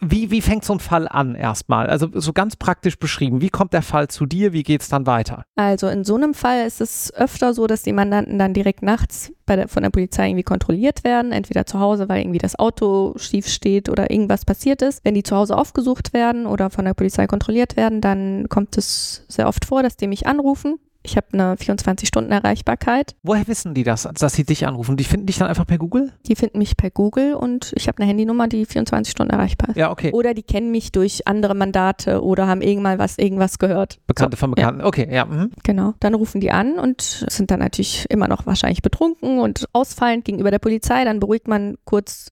Wie, 0.02 0.32
wie 0.32 0.42
fängt 0.42 0.66
so 0.66 0.74
ein 0.74 0.80
Fall 0.80 1.08
an 1.08 1.36
erstmal? 1.36 1.88
Also 1.88 2.08
so 2.14 2.34
ganz 2.34 2.56
praktisch 2.56 2.98
beschrieben. 2.98 3.42
Wie 3.42 3.50
kommt 3.50 3.74
der 3.74 3.84
Fall 3.84 4.08
zu 4.08 4.26
dir? 4.26 4.54
Wie 4.54 4.64
geht 4.64 4.82
es 4.82 4.90
dann 4.90 5.06
weiter? 5.06 5.46
Also 5.56 5.88
in 5.88 6.04
so 6.04 6.16
einem 6.16 6.34
Fall 6.34 6.66
ist 6.66 6.82
es 6.82 7.14
öfter 7.14 7.54
so, 7.54 7.68
dass 7.68 7.84
die 7.84 7.94
Mandanten 7.94 8.40
dann 8.40 8.56
direkt 8.56 8.82
nachts 8.82 9.32
bei 9.46 9.56
der, 9.56 9.68
von 9.68 9.84
der 9.84 9.92
Polizei 9.92 10.30
irgendwie 10.30 10.44
kontrolliert 10.44 11.04
werden, 11.04 11.32
entweder 11.32 11.68
zu 11.68 11.80
Hause, 11.80 12.10
weil 12.10 12.22
irgendwie 12.22 12.40
das 12.40 12.58
Auto 12.58 13.14
schief 13.18 13.48
steht 13.48 13.88
oder 13.88 14.10
irgendwas 14.10 14.46
passiert 14.46 14.82
ist. 14.82 15.06
Wenn 15.06 15.14
die 15.14 15.24
zu 15.24 15.36
Hause 15.36 15.56
aufgesucht 15.56 16.14
werden 16.14 16.48
oder 16.48 16.72
von 16.72 16.86
der 16.86 16.96
Polizei 16.96 17.28
kontrolliert 17.28 17.76
werden, 17.76 18.02
dann 18.02 18.50
kommt 18.50 18.78
es 18.78 19.26
sehr 19.28 19.48
oft 19.48 19.66
vor, 19.66 19.84
dass 19.84 19.96
die 19.96 20.08
mich 20.08 20.26
anrufen. 20.26 20.80
Ich 21.04 21.18
habe 21.18 21.28
eine 21.34 21.56
24-Stunden-Erreichbarkeit. 21.56 23.16
Woher 23.24 23.48
wissen 23.48 23.74
die 23.74 23.84
das, 23.84 24.08
dass 24.20 24.34
sie 24.34 24.44
dich 24.44 24.68
anrufen? 24.68 24.98
Die 24.98 25.04
finden 25.04 25.26
dich 25.26 25.38
dann 25.38 25.48
einfach 25.48 25.66
per 25.66 25.78
Google? 25.78 26.12
Die 26.28 26.36
finden 26.36 26.60
mich 26.60 26.78
per 26.78 26.92
Google 26.92 27.34
und 27.34 27.74
ich 27.76 27.88
habe 27.88 28.00
eine 28.00 28.08
Handynummer, 28.08 28.48
die 28.48 28.66
24 28.66 29.12
Stunden 29.12 29.32
erreichbar 29.34 29.70
ist. 29.70 29.78
Ja, 29.78 29.92
okay. 29.92 30.12
Oder 30.12 30.34
die 30.34 30.44
kennen 30.44 30.72
mich 30.72 30.92
durch 30.92 31.28
andere 31.28 31.56
Mandate 31.56 32.22
oder 32.24 32.48
haben 32.48 32.62
irgendwann 32.62 33.00
was, 33.00 33.18
irgendwas 33.18 33.58
gehört. 33.60 34.00
Bekannte 34.08 34.38
So, 34.38 34.42
von 34.42 34.52
Bekannten. 34.52 34.82
Okay, 34.82 35.08
ja. 35.12 35.26
Mhm. 35.26 35.52
Genau. 35.64 35.94
Dann 36.00 36.14
rufen 36.14 36.40
die 36.42 36.52
an 36.52 36.78
und 36.78 37.02
sind 37.02 37.52
dann 37.52 37.60
natürlich 37.60 38.06
immer 38.10 38.28
noch 38.28 38.46
wahrscheinlich 38.46 38.82
betrunken 38.82 39.40
und 39.40 39.66
ausfallend 39.74 40.26
gegenüber 40.26 40.52
der 40.52 40.60
Polizei. 40.60 41.04
Dann 41.04 41.20
beruhigt 41.20 41.48
man 41.48 41.76
kurz 41.86 42.28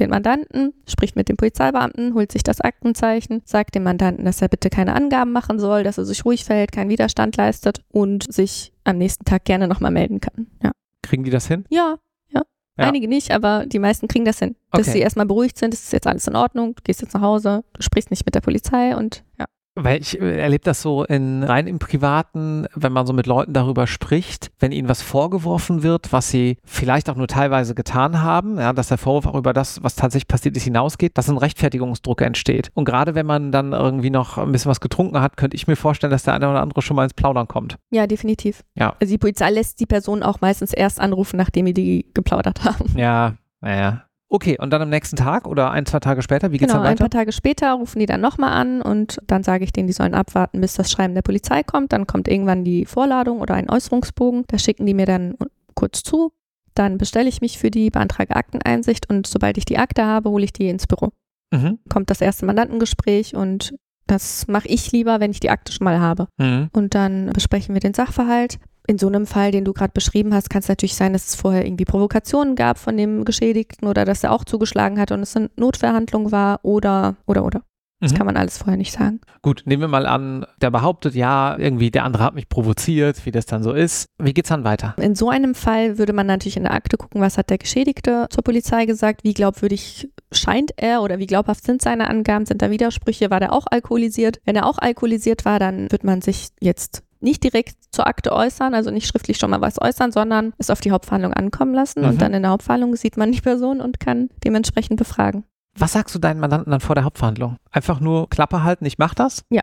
den 0.00 0.10
Mandanten, 0.10 0.72
spricht 0.88 1.16
mit 1.16 1.28
dem 1.28 1.36
Polizeibeamten, 1.36 2.14
holt 2.14 2.32
sich 2.32 2.42
das 2.42 2.60
Aktenzeichen, 2.60 3.42
sagt 3.44 3.74
dem 3.74 3.82
Mandanten, 3.84 4.24
dass 4.24 4.42
er 4.42 4.48
bitte 4.48 4.70
keine 4.70 4.94
Angaben 4.94 5.32
machen 5.32 5.58
soll, 5.58 5.82
dass 5.84 5.98
er 5.98 6.04
sich 6.04 6.24
ruhig 6.24 6.44
verhält, 6.44 6.72
keinen 6.72 6.90
Widerstand 6.90 7.36
leistet 7.36 7.82
und 7.90 8.32
sich 8.32 8.72
am 8.84 8.98
nächsten 8.98 9.24
Tag 9.24 9.44
gerne 9.44 9.68
nochmal 9.68 9.90
melden 9.90 10.20
kann. 10.20 10.46
Ja. 10.62 10.72
Kriegen 11.02 11.24
die 11.24 11.30
das 11.30 11.46
hin? 11.46 11.64
Ja, 11.68 11.96
ja. 12.28 12.42
Ja. 12.76 12.86
Einige 12.86 13.06
nicht, 13.08 13.30
aber 13.30 13.66
die 13.66 13.78
meisten 13.78 14.08
kriegen 14.08 14.24
das 14.24 14.38
hin. 14.40 14.56
Dass 14.72 14.88
Okay. 14.88 14.92
sie 14.92 14.98
erstmal 15.00 15.26
beruhigt 15.26 15.56
sind, 15.58 15.72
es 15.74 15.84
ist 15.84 15.92
jetzt 15.92 16.06
alles 16.06 16.26
in 16.26 16.34
Ordnung, 16.34 16.74
du 16.74 16.82
gehst 16.82 17.02
jetzt 17.02 17.14
nach 17.14 17.20
Hause, 17.20 17.62
du 17.72 17.82
sprichst 17.82 18.10
nicht 18.10 18.26
mit 18.26 18.34
der 18.34 18.40
Polizei 18.40 18.96
und 18.96 19.22
ja. 19.38 19.46
Weil 19.76 20.00
ich 20.00 20.20
äh, 20.20 20.40
erlebe 20.40 20.62
das 20.62 20.82
so 20.82 21.04
in, 21.04 21.42
rein 21.42 21.66
im 21.66 21.78
Privaten, 21.78 22.66
wenn 22.74 22.92
man 22.92 23.06
so 23.06 23.12
mit 23.12 23.26
Leuten 23.26 23.52
darüber 23.52 23.86
spricht, 23.86 24.50
wenn 24.60 24.72
ihnen 24.72 24.88
was 24.88 25.02
vorgeworfen 25.02 25.82
wird, 25.82 26.12
was 26.12 26.30
sie 26.30 26.58
vielleicht 26.64 27.10
auch 27.10 27.16
nur 27.16 27.26
teilweise 27.26 27.74
getan 27.74 28.22
haben, 28.22 28.58
ja, 28.58 28.72
dass 28.72 28.88
der 28.88 28.98
Vorwurf 28.98 29.26
auch 29.26 29.34
über 29.38 29.52
das, 29.52 29.82
was 29.82 29.96
tatsächlich 29.96 30.28
passiert 30.28 30.56
ist, 30.56 30.64
hinausgeht, 30.64 31.18
dass 31.18 31.28
ein 31.28 31.38
Rechtfertigungsdruck 31.38 32.22
entsteht. 32.22 32.70
Und 32.74 32.84
gerade 32.84 33.14
wenn 33.14 33.26
man 33.26 33.50
dann 33.50 33.72
irgendwie 33.72 34.10
noch 34.10 34.38
ein 34.38 34.52
bisschen 34.52 34.70
was 34.70 34.80
getrunken 34.80 35.20
hat, 35.20 35.36
könnte 35.36 35.56
ich 35.56 35.66
mir 35.66 35.76
vorstellen, 35.76 36.10
dass 36.10 36.22
der 36.22 36.34
eine 36.34 36.48
oder 36.48 36.62
andere 36.62 36.82
schon 36.82 36.96
mal 36.96 37.04
ins 37.04 37.14
Plaudern 37.14 37.48
kommt. 37.48 37.76
Ja, 37.90 38.06
definitiv. 38.06 38.62
Ja. 38.74 38.94
Also 39.00 39.12
die 39.12 39.18
Polizei 39.18 39.50
lässt 39.50 39.80
die 39.80 39.86
Person 39.86 40.22
auch 40.22 40.40
meistens 40.40 40.72
erst 40.72 41.00
anrufen, 41.00 41.36
nachdem 41.36 41.72
die 41.74 42.10
geplaudert 42.14 42.64
haben. 42.64 42.96
Ja, 42.96 43.34
naja. 43.60 44.04
Okay, 44.34 44.56
und 44.58 44.70
dann 44.70 44.82
am 44.82 44.88
nächsten 44.90 45.14
Tag 45.14 45.46
oder 45.46 45.70
ein, 45.70 45.86
zwei 45.86 46.00
Tage 46.00 46.20
später, 46.20 46.50
wie 46.50 46.58
geht's 46.58 46.72
Genau, 46.72 46.82
dann 46.82 46.90
ein 46.90 46.98
weiter? 46.98 47.04
paar 47.04 47.20
Tage 47.20 47.30
später 47.30 47.72
rufen 47.74 48.00
die 48.00 48.06
dann 48.06 48.20
nochmal 48.20 48.50
an 48.50 48.82
und 48.82 49.20
dann 49.28 49.44
sage 49.44 49.62
ich 49.62 49.72
denen, 49.72 49.86
die 49.86 49.92
sollen 49.92 50.12
abwarten, 50.12 50.60
bis 50.60 50.74
das 50.74 50.90
Schreiben 50.90 51.14
der 51.14 51.22
Polizei 51.22 51.62
kommt. 51.62 51.92
Dann 51.92 52.08
kommt 52.08 52.26
irgendwann 52.26 52.64
die 52.64 52.84
Vorladung 52.84 53.40
oder 53.40 53.54
ein 53.54 53.70
Äußerungsbogen. 53.70 54.42
Da 54.48 54.58
schicken 54.58 54.86
die 54.86 54.94
mir 54.94 55.06
dann 55.06 55.36
kurz 55.76 56.02
zu. 56.02 56.32
Dann 56.74 56.98
bestelle 56.98 57.28
ich 57.28 57.42
mich 57.42 57.58
für 57.58 57.70
die, 57.70 57.90
beantrage 57.90 58.34
Akteneinsicht 58.34 59.08
und 59.08 59.28
sobald 59.28 59.56
ich 59.56 59.66
die 59.66 59.78
Akte 59.78 60.04
habe, 60.04 60.30
hole 60.30 60.42
ich 60.44 60.52
die 60.52 60.68
ins 60.68 60.88
Büro. 60.88 61.12
Mhm. 61.52 61.78
Kommt 61.88 62.10
das 62.10 62.20
erste 62.20 62.44
Mandantengespräch 62.44 63.36
und 63.36 63.76
das 64.08 64.48
mache 64.48 64.66
ich 64.66 64.90
lieber, 64.90 65.20
wenn 65.20 65.30
ich 65.30 65.38
die 65.38 65.50
Akte 65.50 65.70
schon 65.70 65.84
mal 65.84 66.00
habe. 66.00 66.26
Mhm. 66.38 66.70
Und 66.72 66.96
dann 66.96 67.30
besprechen 67.32 67.72
wir 67.72 67.80
den 67.80 67.94
Sachverhalt. 67.94 68.58
In 68.86 68.98
so 68.98 69.06
einem 69.08 69.26
Fall, 69.26 69.50
den 69.50 69.64
du 69.64 69.72
gerade 69.72 69.92
beschrieben 69.94 70.34
hast, 70.34 70.50
kann 70.50 70.60
es 70.60 70.68
natürlich 70.68 70.94
sein, 70.94 71.12
dass 71.14 71.28
es 71.28 71.34
vorher 71.36 71.64
irgendwie 71.64 71.86
Provokationen 71.86 72.54
gab 72.54 72.78
von 72.78 72.96
dem 72.96 73.24
Geschädigten 73.24 73.88
oder 73.88 74.04
dass 74.04 74.24
er 74.24 74.32
auch 74.32 74.44
zugeschlagen 74.44 74.98
hat 75.00 75.10
und 75.10 75.20
es 75.20 75.36
eine 75.36 75.50
Notverhandlung 75.56 76.32
war 76.32 76.60
oder, 76.62 77.16
oder, 77.26 77.44
oder. 77.44 77.62
Das 78.00 78.12
Mhm. 78.12 78.16
kann 78.16 78.26
man 78.26 78.36
alles 78.36 78.58
vorher 78.58 78.76
nicht 78.76 78.92
sagen. 78.92 79.20
Gut, 79.40 79.62
nehmen 79.64 79.82
wir 79.82 79.88
mal 79.88 80.04
an, 80.04 80.44
der 80.60 80.70
behauptet, 80.70 81.14
ja, 81.14 81.56
irgendwie 81.56 81.90
der 81.90 82.04
andere 82.04 82.24
hat 82.24 82.34
mich 82.34 82.48
provoziert, 82.50 83.24
wie 83.24 83.30
das 83.30 83.46
dann 83.46 83.62
so 83.62 83.72
ist. 83.72 84.08
Wie 84.18 84.34
geht's 84.34 84.50
dann 84.50 84.64
weiter? 84.64 84.94
In 84.98 85.14
so 85.14 85.30
einem 85.30 85.54
Fall 85.54 85.96
würde 85.96 86.12
man 86.12 86.26
natürlich 86.26 86.58
in 86.58 86.64
der 86.64 86.74
Akte 86.74 86.98
gucken, 86.98 87.22
was 87.22 87.38
hat 87.38 87.48
der 87.48 87.56
Geschädigte 87.56 88.26
zur 88.28 88.44
Polizei 88.44 88.84
gesagt, 88.84 89.24
wie 89.24 89.32
glaubwürdig 89.32 90.10
scheint 90.32 90.72
er 90.76 91.00
oder 91.00 91.18
wie 91.18 91.26
glaubhaft 91.26 91.64
sind 91.64 91.80
seine 91.80 92.10
Angaben, 92.10 92.44
sind 92.44 92.60
da 92.60 92.70
Widersprüche, 92.70 93.30
war 93.30 93.40
der 93.40 93.52
auch 93.54 93.66
alkoholisiert? 93.70 94.40
Wenn 94.44 94.56
er 94.56 94.66
auch 94.66 94.78
alkoholisiert 94.78 95.46
war, 95.46 95.58
dann 95.58 95.90
wird 95.90 96.04
man 96.04 96.20
sich 96.20 96.48
jetzt 96.60 97.03
nicht 97.24 97.42
direkt 97.42 97.74
zur 97.90 98.06
Akte 98.06 98.32
äußern, 98.32 98.74
also 98.74 98.90
nicht 98.90 99.06
schriftlich 99.08 99.38
schon 99.38 99.50
mal 99.50 99.60
was 99.60 99.80
äußern, 99.80 100.12
sondern 100.12 100.52
es 100.58 100.70
auf 100.70 100.80
die 100.80 100.90
Hauptverhandlung 100.92 101.32
ankommen 101.32 101.74
lassen 101.74 102.02
Mhm. 102.02 102.08
und 102.08 102.22
dann 102.22 102.34
in 102.34 102.42
der 102.42 102.50
Hauptverhandlung 102.52 102.94
sieht 102.96 103.16
man 103.16 103.32
die 103.32 103.40
Person 103.40 103.80
und 103.80 103.98
kann 103.98 104.28
dementsprechend 104.44 104.98
befragen. 104.98 105.44
Was 105.76 105.92
sagst 105.92 106.14
du 106.14 106.20
deinen 106.20 106.38
Mandanten 106.38 106.70
dann 106.70 106.80
vor 106.80 106.94
der 106.94 107.02
Hauptverhandlung? 107.04 107.56
Einfach 107.72 107.98
nur 107.98 108.28
Klappe 108.30 108.62
halten, 108.62 108.84
ich 108.86 108.98
mach 108.98 109.14
das? 109.14 109.42
Ja. 109.50 109.62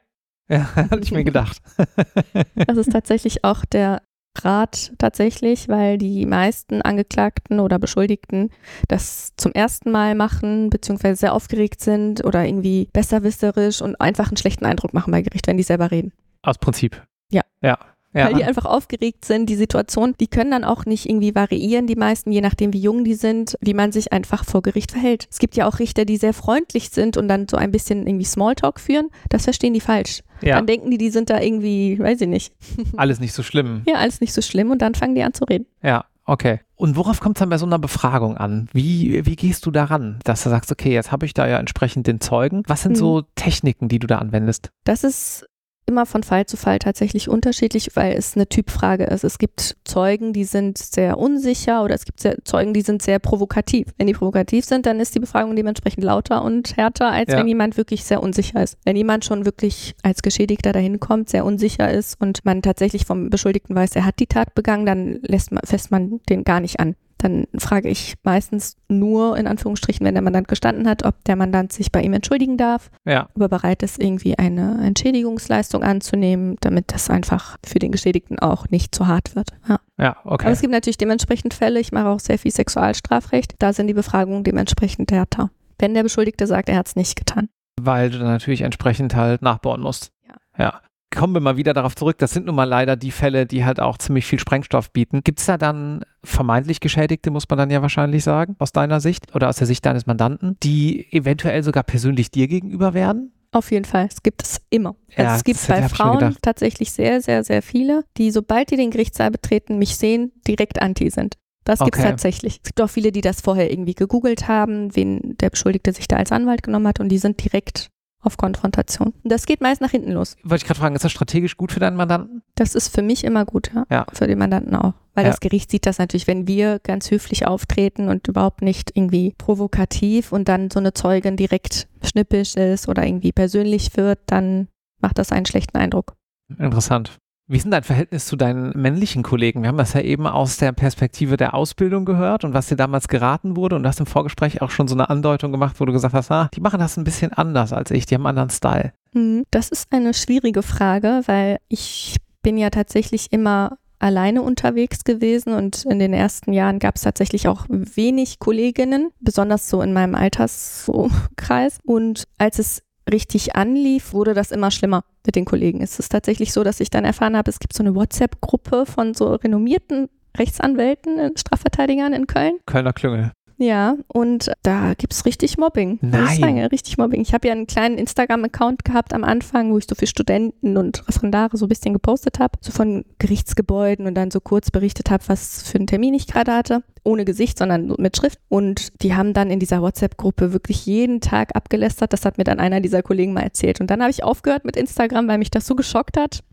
Ja, 0.49 0.67
hatte 0.75 0.99
ich 1.01 1.11
mir 1.11 1.23
gedacht. 1.23 1.61
Das 2.67 2.77
ist 2.77 2.91
tatsächlich 2.91 3.43
auch 3.45 3.63
der 3.65 4.01
Rat 4.43 4.93
tatsächlich, 4.97 5.67
weil 5.67 5.97
die 5.97 6.25
meisten 6.25 6.81
Angeklagten 6.81 7.59
oder 7.59 7.79
Beschuldigten 7.79 8.49
das 8.87 9.33
zum 9.35 9.51
ersten 9.51 9.91
Mal 9.91 10.15
machen, 10.15 10.69
beziehungsweise 10.69 11.17
sehr 11.19 11.33
aufgeregt 11.33 11.81
sind 11.81 12.23
oder 12.23 12.45
irgendwie 12.45 12.87
besserwisserisch 12.93 13.81
und 13.81 13.99
einfach 13.99 14.29
einen 14.29 14.37
schlechten 14.37 14.65
Eindruck 14.65 14.93
machen 14.93 15.11
bei 15.11 15.21
Gericht, 15.21 15.47
wenn 15.47 15.57
die 15.57 15.63
selber 15.63 15.91
reden. 15.91 16.13
Aus 16.43 16.57
Prinzip. 16.57 17.03
Ja. 17.31 17.41
Ja. 17.61 17.77
ja. 18.13 18.25
Weil 18.27 18.33
die 18.35 18.43
einfach 18.43 18.65
aufgeregt 18.65 19.25
sind, 19.25 19.47
die 19.49 19.55
Situation, 19.55 20.13
die 20.19 20.27
können 20.27 20.51
dann 20.51 20.63
auch 20.63 20.85
nicht 20.85 21.07
irgendwie 21.09 21.33
variieren, 21.33 21.87
die 21.87 21.95
meisten, 21.95 22.31
je 22.31 22.41
nachdem 22.41 22.73
wie 22.73 22.79
jung 22.81 23.03
die 23.03 23.13
sind, 23.13 23.57
wie 23.61 23.73
man 23.73 23.91
sich 23.91 24.11
einfach 24.13 24.43
vor 24.45 24.61
Gericht 24.61 24.91
verhält. 24.91 25.27
Es 25.31 25.39
gibt 25.39 25.55
ja 25.55 25.67
auch 25.67 25.79
Richter, 25.79 26.05
die 26.05 26.17
sehr 26.17 26.33
freundlich 26.33 26.89
sind 26.89 27.17
und 27.17 27.27
dann 27.27 27.47
so 27.49 27.57
ein 27.57 27.71
bisschen 27.71 28.05
irgendwie 28.05 28.25
Smalltalk 28.25 28.79
führen. 28.79 29.09
Das 29.29 29.45
verstehen 29.45 29.73
die 29.73 29.79
falsch. 29.81 30.23
ja. 30.41 30.55
Dann 30.57 30.67
denken 30.67 30.91
die, 30.91 30.97
die 30.97 31.09
sind 31.09 31.29
da 31.29 31.39
irgendwie, 31.39 31.97
weiß 31.99 32.21
ich 32.21 32.27
nicht, 32.27 32.53
Alles 32.97 33.19
nicht 33.19 33.33
so 33.33 33.43
schlimm. 33.43 33.83
ja, 33.87 33.95
alles 33.95 34.19
nicht 34.21 34.33
so 34.33 34.41
schlimm 34.41 34.71
und 34.71 34.81
dann 34.81 34.93
fangen 34.95 35.15
die 35.15 35.23
an 35.23 35.33
zu 35.33 35.45
reden. 35.45 35.65
Ja, 35.81 36.03
okay. 36.25 36.59
Und 36.75 36.95
worauf 36.97 37.19
kommt 37.19 37.37
es 37.37 37.39
dann 37.39 37.49
bei 37.49 37.59
so 37.59 37.65
einer 37.67 37.77
Befragung 37.79 38.35
an? 38.37 38.67
Wie, 38.73 39.23
wie 39.25 39.35
gehst 39.35 39.65
du 39.67 39.71
daran, 39.71 40.19
dass 40.23 40.43
du 40.43 40.49
sagst, 40.49 40.71
okay, 40.71 40.91
jetzt 40.91 41.11
habe 41.11 41.27
ich 41.27 41.33
da 41.35 41.47
ja 41.47 41.59
entsprechend 41.59 42.07
den 42.07 42.19
Zeugen. 42.19 42.63
Was 42.67 42.81
sind 42.81 42.93
Mhm. 42.93 42.95
so 42.97 43.21
Techniken, 43.35 43.87
die 43.87 43.99
du 43.99 44.07
da 44.07 44.17
anwendest? 44.17 44.71
Das 44.83 45.03
ist 45.03 45.45
immer 45.85 46.05
von 46.05 46.23
Fall 46.23 46.45
zu 46.45 46.57
Fall 46.57 46.79
tatsächlich 46.79 47.27
unterschiedlich, 47.29 47.89
weil 47.95 48.13
es 48.13 48.35
eine 48.35 48.47
Typfrage 48.47 49.03
ist. 49.05 49.23
Es 49.23 49.37
gibt 49.37 49.75
Zeugen, 49.83 50.31
die 50.33 50.45
sind 50.45 50.77
sehr 50.77 51.17
unsicher 51.17 51.83
oder 51.83 51.95
es 51.95 52.05
gibt 52.05 52.19
sehr, 52.19 52.37
Zeugen, 52.45 52.73
die 52.73 52.81
sind 52.81 53.01
sehr 53.01 53.19
provokativ. 53.19 53.87
Wenn 53.97 54.07
die 54.07 54.13
provokativ 54.13 54.65
sind, 54.65 54.85
dann 54.85 54.99
ist 54.99 55.13
die 55.15 55.19
Befragung 55.19 55.55
dementsprechend 55.55 56.03
lauter 56.03 56.43
und 56.43 56.77
härter, 56.77 57.11
als 57.11 57.31
Ja. 57.31 57.39
wenn 57.39 57.47
jemand 57.47 57.77
wirklich 57.77 58.03
sehr 58.03 58.23
unsicher 58.23 58.63
ist. 58.63 58.77
Wenn 58.85 58.95
jemand 58.95 59.25
schon 59.25 59.45
wirklich 59.45 59.95
als 60.03 60.21
Geschädigter 60.21 60.71
dahin 60.71 60.99
kommt, 60.99 61.29
sehr 61.29 61.45
unsicher 61.45 61.91
ist 61.91 62.19
und 62.21 62.45
man 62.45 62.61
tatsächlich 62.61 63.05
vom 63.05 63.29
Beschuldigten 63.29 63.75
weiß, 63.75 63.95
er 63.95 64.05
hat 64.05 64.19
die 64.19 64.27
Tat 64.27 64.55
begangen, 64.55 64.85
dann 64.85 65.19
lässt 65.23 65.51
man, 65.51 65.61
fässt 65.65 65.91
man 65.91 66.19
den 66.29 66.43
gar 66.43 66.59
nicht 66.61 66.79
an. 66.79 66.95
Dann 67.21 67.45
frage 67.59 67.87
ich 67.87 68.15
meistens 68.23 68.77
nur, 68.87 69.37
in 69.37 69.45
Anführungsstrichen, 69.45 70.03
wenn 70.03 70.15
der 70.15 70.23
Mandant 70.23 70.47
gestanden 70.47 70.87
hat, 70.87 71.05
ob 71.05 71.23
der 71.25 71.35
Mandant 71.35 71.71
sich 71.71 71.91
bei 71.91 72.01
ihm 72.01 72.13
entschuldigen 72.13 72.57
darf 72.57 72.89
Ja, 73.05 73.29
aber 73.35 73.47
bereit 73.47 73.83
ist, 73.83 74.01
irgendwie 74.01 74.39
eine 74.39 74.83
Entschädigungsleistung 74.83 75.83
anzunehmen, 75.83 76.57
damit 76.61 76.91
das 76.91 77.11
einfach 77.11 77.57
für 77.63 77.77
den 77.77 77.91
Geschädigten 77.91 78.39
auch 78.39 78.69
nicht 78.69 78.95
zu 78.95 79.05
hart 79.05 79.35
wird. 79.35 79.49
Ja. 79.69 79.79
ja, 79.99 80.17
Aber 80.23 80.33
okay. 80.33 80.49
es 80.49 80.61
gibt 80.61 80.73
natürlich 80.73 80.97
dementsprechend 80.97 81.53
Fälle, 81.53 81.79
ich 81.79 81.91
mache 81.91 82.07
auch 82.07 82.19
sehr 82.19 82.39
viel 82.39 82.51
Sexualstrafrecht, 82.51 83.53
da 83.59 83.71
sind 83.71 83.85
die 83.85 83.93
Befragungen 83.93 84.43
dementsprechend 84.43 85.11
härter. 85.11 85.51
Wenn 85.77 85.93
der 85.93 86.03
Beschuldigte 86.03 86.47
sagt, 86.47 86.69
er 86.69 86.77
hat 86.77 86.87
es 86.87 86.95
nicht 86.95 87.15
getan. 87.15 87.49
Weil 87.79 88.09
du 88.09 88.17
dann 88.17 88.27
natürlich 88.27 88.61
entsprechend 88.61 89.15
halt 89.15 89.43
nachbauen 89.43 89.81
musst. 89.81 90.11
Ja. 90.27 90.35
Ja. 90.57 90.81
Kommen 91.13 91.33
wir 91.33 91.41
mal 91.41 91.57
wieder 91.57 91.73
darauf 91.73 91.95
zurück. 91.95 92.17
Das 92.19 92.31
sind 92.31 92.45
nun 92.45 92.55
mal 92.55 92.63
leider 92.63 92.95
die 92.95 93.11
Fälle, 93.11 93.45
die 93.45 93.65
halt 93.65 93.79
auch 93.79 93.97
ziemlich 93.97 94.25
viel 94.25 94.39
Sprengstoff 94.39 94.91
bieten. 94.91 95.21
Gibt 95.23 95.39
es 95.39 95.45
da 95.45 95.57
dann 95.57 96.05
vermeintlich 96.23 96.79
Geschädigte, 96.79 97.31
muss 97.31 97.49
man 97.49 97.57
dann 97.57 97.69
ja 97.69 97.81
wahrscheinlich 97.81 98.23
sagen, 98.23 98.55
aus 98.59 98.71
deiner 98.71 99.01
Sicht 99.01 99.35
oder 99.35 99.49
aus 99.49 99.57
der 99.57 99.67
Sicht 99.67 99.85
deines 99.85 100.05
Mandanten, 100.05 100.57
die 100.63 101.11
eventuell 101.11 101.63
sogar 101.63 101.83
persönlich 101.83 102.31
dir 102.31 102.47
gegenüber 102.47 102.93
werden? 102.93 103.33
Auf 103.51 103.71
jeden 103.71 103.83
Fall, 103.83 104.07
es 104.09 104.23
gibt 104.23 104.43
es 104.43 104.61
immer. 104.69 104.95
Also 105.09 105.21
Ja, 105.23 105.35
es 105.35 105.43
gibt 105.43 105.67
bei 105.67 105.81
Frauen 105.89 106.37
tatsächlich 106.41 106.93
sehr, 106.93 107.21
sehr, 107.21 107.43
sehr 107.43 107.61
viele, 107.61 108.05
die 108.17 108.31
sobald 108.31 108.71
die 108.71 108.77
den 108.77 108.91
Gerichtssaal 108.91 109.29
betreten, 109.31 109.77
mich 109.77 109.97
sehen, 109.97 110.31
direkt 110.47 110.81
anti 110.81 111.09
sind. 111.09 111.35
Das 111.65 111.79
gibt 111.79 111.95
es 111.97 111.99
Okay. 112.01 112.09
tatsächlich. 112.11 112.59
Es 112.63 112.69
gibt 112.69 112.81
auch 112.81 112.89
viele, 112.89 113.11
die 113.11 113.21
das 113.21 113.41
vorher 113.41 113.69
irgendwie 113.69 113.93
gegoogelt 113.93 114.47
haben, 114.47 114.95
wen 114.95 115.35
der 115.41 115.49
Beschuldigte 115.49 115.91
sich 115.91 116.07
da 116.07 116.15
als 116.15 116.31
Anwalt 116.31 116.63
genommen 116.63 116.87
hat 116.87 117.01
und 117.01 117.09
die 117.09 117.17
sind 117.17 117.43
direkt 117.43 117.89
auf 118.21 118.37
Konfrontation. 118.37 119.13
Und 119.23 119.31
das 119.31 119.45
geht 119.45 119.61
meist 119.61 119.81
nach 119.81 119.91
hinten 119.91 120.11
los. 120.11 120.35
Wollte 120.43 120.63
ich 120.63 120.67
gerade 120.67 120.79
fragen, 120.79 120.95
ist 120.95 121.03
das 121.03 121.11
strategisch 121.11 121.57
gut 121.57 121.71
für 121.71 121.79
deinen 121.79 121.95
Mandanten? 121.97 122.43
Das 122.55 122.75
ist 122.75 122.89
für 122.93 123.01
mich 123.01 123.23
immer 123.23 123.45
gut, 123.45 123.71
ja. 123.73 123.85
Ja. 123.89 124.05
Für 124.13 124.27
den 124.27 124.37
Mandanten 124.37 124.75
auch. 124.75 124.93
Weil 125.13 125.25
Ja. 125.25 125.31
das 125.31 125.39
Gericht 125.39 125.71
sieht 125.71 125.85
das 125.85 125.97
natürlich, 125.97 126.27
wenn 126.27 126.47
wir 126.47 126.79
ganz 126.79 127.11
höflich 127.11 127.45
auftreten 127.47 128.07
und 128.09 128.27
überhaupt 128.27 128.61
nicht 128.61 128.91
irgendwie 128.95 129.33
provokativ 129.37 130.31
und 130.31 130.47
dann 130.47 130.69
so 130.71 130.79
eine 130.79 130.93
Zeugin 130.93 131.35
direkt 131.35 131.87
schnippisch 132.03 132.55
ist 132.55 132.87
oder 132.87 133.05
irgendwie 133.05 133.31
persönlich 133.31 133.97
wird, 133.97 134.19
dann 134.27 134.67
macht 135.01 135.17
das 135.17 135.31
einen 135.31 135.45
schlechten 135.45 135.77
Eindruck. 135.77 136.13
Interessant. 136.57 137.17
Wie 137.51 137.57
ist 137.57 137.63
denn 137.63 137.71
dein 137.71 137.83
Verhältnis 137.83 138.27
zu 138.27 138.37
deinen 138.37 138.71
männlichen 138.81 139.23
Kollegen? 139.23 139.61
Wir 139.61 139.67
haben 139.67 139.77
das 139.77 139.91
ja 139.91 139.99
eben 139.99 140.25
aus 140.25 140.55
der 140.55 140.71
Perspektive 140.71 141.35
der 141.35 141.53
Ausbildung 141.53 142.05
gehört 142.05 142.45
und 142.45 142.53
was 142.53 142.67
dir 142.67 142.77
damals 142.77 143.09
geraten 143.09 143.57
wurde. 143.57 143.75
Und 143.75 143.83
du 143.83 143.89
hast 143.89 143.99
im 143.99 144.05
Vorgespräch 144.05 144.61
auch 144.61 144.71
schon 144.71 144.87
so 144.87 144.95
eine 144.95 145.09
Andeutung 145.09 145.51
gemacht, 145.51 145.75
wo 145.81 145.83
du 145.83 145.91
gesagt 145.91 146.13
hast, 146.13 146.31
ah, 146.31 146.49
die 146.53 146.61
machen 146.61 146.79
das 146.79 146.95
ein 146.95 147.03
bisschen 147.03 147.33
anders 147.33 147.73
als 147.73 147.91
ich, 147.91 148.05
die 148.05 148.15
haben 148.15 148.25
einen 148.25 148.37
anderen 148.37 148.51
Style. 148.51 148.93
Mhm. 149.11 149.43
Das 149.51 149.67
ist 149.67 149.91
eine 149.91 150.13
schwierige 150.13 150.63
Frage, 150.63 151.23
weil 151.25 151.57
ich 151.67 152.15
bin 152.41 152.57
ja 152.57 152.69
tatsächlich 152.69 153.33
immer 153.33 153.77
alleine 153.99 154.43
unterwegs 154.43 155.03
gewesen 155.03 155.51
und 155.51 155.83
in 155.83 155.99
den 155.99 156.13
ersten 156.13 156.53
Jahren 156.53 156.79
gab 156.79 156.95
es 156.95 157.01
tatsächlich 157.01 157.49
auch 157.49 157.65
wenig 157.67 158.39
Kolleginnen, 158.39 159.09
besonders 159.19 159.69
so 159.69 159.81
in 159.81 159.91
meinem 159.91 160.15
Alterskreis. 160.15 161.79
Und 161.83 162.23
als 162.37 162.59
es 162.59 162.81
richtig 163.09 163.55
anlief, 163.55 164.13
wurde 164.13 164.33
das 164.33 164.51
immer 164.51 164.71
schlimmer 164.71 165.03
mit 165.25 165.35
den 165.35 165.45
Kollegen. 165.45 165.81
Es 165.81 165.99
ist 165.99 166.09
tatsächlich 166.09 166.53
so, 166.53 166.63
dass 166.63 166.79
ich 166.79 166.89
dann 166.89 167.05
erfahren 167.05 167.37
habe, 167.37 167.49
es 167.49 167.59
gibt 167.59 167.73
so 167.73 167.83
eine 167.83 167.95
WhatsApp-Gruppe 167.95 168.85
von 168.85 169.13
so 169.13 169.35
renommierten 169.35 170.09
Rechtsanwälten, 170.37 171.19
äh, 171.19 171.31
Strafverteidigern 171.35 172.13
in 172.13 172.27
Köln. 172.27 172.59
Kölner 172.65 172.93
Klüngel. 172.93 173.31
Ja, 173.61 173.95
und 174.07 174.51
da 174.63 174.95
gibt's 174.95 175.23
richtig 175.23 175.59
Mobbing. 175.59 175.99
Nein. 176.01 176.29
Ich 176.31 176.39
sagen, 176.39 176.65
richtig 176.65 176.97
Mobbing. 176.97 177.21
Ich 177.21 177.31
habe 177.31 177.47
ja 177.47 177.53
einen 177.53 177.67
kleinen 177.67 177.99
Instagram-Account 177.99 178.83
gehabt 178.83 179.13
am 179.13 179.23
Anfang, 179.23 179.71
wo 179.71 179.77
ich 179.77 179.85
so 179.87 179.93
für 179.93 180.07
Studenten 180.07 180.77
und 180.77 181.07
Referendare 181.07 181.55
so 181.57 181.67
ein 181.67 181.69
bisschen 181.69 181.93
gepostet 181.93 182.39
habe, 182.39 182.57
so 182.59 182.71
von 182.71 183.05
Gerichtsgebäuden 183.19 184.07
und 184.07 184.15
dann 184.15 184.31
so 184.31 184.39
kurz 184.39 184.71
berichtet 184.71 185.11
habe, 185.11 185.23
was 185.27 185.61
für 185.61 185.77
einen 185.77 185.85
Termin 185.85 186.15
ich 186.15 186.25
gerade 186.25 186.51
hatte. 186.51 186.81
Ohne 187.03 187.23
Gesicht, 187.23 187.59
sondern 187.59 187.93
mit 187.99 188.17
Schrift. 188.17 188.39
Und 188.49 188.99
die 189.03 189.13
haben 189.13 189.33
dann 189.33 189.51
in 189.51 189.59
dieser 189.59 189.83
WhatsApp-Gruppe 189.83 190.53
wirklich 190.53 190.87
jeden 190.87 191.21
Tag 191.21 191.55
abgelästert. 191.55 192.13
Das 192.13 192.25
hat 192.25 192.39
mir 192.39 192.43
dann 192.43 192.59
einer 192.59 192.81
dieser 192.81 193.03
Kollegen 193.03 193.33
mal 193.33 193.41
erzählt. 193.41 193.79
Und 193.79 193.91
dann 193.91 194.01
habe 194.01 194.09
ich 194.09 194.23
aufgehört 194.23 194.65
mit 194.65 194.75
Instagram, 194.75 195.27
weil 195.27 195.37
mich 195.37 195.51
das 195.51 195.67
so 195.67 195.75
geschockt 195.75 196.17
hat. 196.17 196.43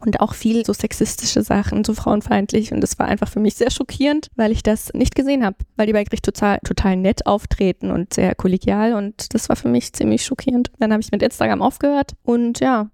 Und 0.00 0.20
auch 0.20 0.34
viel 0.34 0.64
so 0.64 0.72
sexistische 0.72 1.42
Sachen, 1.42 1.84
so 1.84 1.92
frauenfeindlich. 1.92 2.72
Und 2.72 2.80
das 2.80 2.98
war 2.98 3.06
einfach 3.06 3.28
für 3.28 3.40
mich 3.40 3.54
sehr 3.54 3.70
schockierend, 3.70 4.28
weil 4.36 4.52
ich 4.52 4.62
das 4.62 4.92
nicht 4.94 5.16
gesehen 5.16 5.44
habe. 5.44 5.56
Weil 5.76 5.86
die 5.86 5.92
bei 5.92 6.04
Gericht 6.04 6.24
total, 6.24 6.60
total 6.64 6.96
nett 6.96 7.26
auftreten 7.26 7.90
und 7.90 8.14
sehr 8.14 8.34
kollegial. 8.36 8.94
Und 8.94 9.34
das 9.34 9.48
war 9.48 9.56
für 9.56 9.68
mich 9.68 9.92
ziemlich 9.92 10.24
schockierend. 10.24 10.70
Dann 10.78 10.92
habe 10.92 11.02
ich 11.02 11.10
mit 11.10 11.22
Instagram 11.22 11.62
aufgehört. 11.62 12.12
Und 12.22 12.60
ja, 12.60 12.90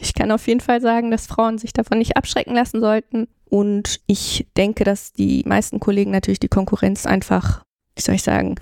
ich 0.00 0.14
kann 0.14 0.30
auf 0.30 0.46
jeden 0.46 0.60
Fall 0.60 0.80
sagen, 0.80 1.10
dass 1.10 1.26
Frauen 1.26 1.58
sich 1.58 1.72
davon 1.72 1.98
nicht 1.98 2.16
abschrecken 2.16 2.54
lassen 2.54 2.80
sollten. 2.80 3.26
Und 3.46 4.00
ich 4.06 4.46
denke, 4.56 4.84
dass 4.84 5.12
die 5.12 5.42
meisten 5.46 5.80
Kollegen 5.80 6.10
natürlich 6.10 6.40
die 6.40 6.48
Konkurrenz 6.48 7.06
einfach, 7.06 7.64
wie 7.96 8.02
soll 8.02 8.14
ich 8.14 8.22
sagen, 8.22 8.56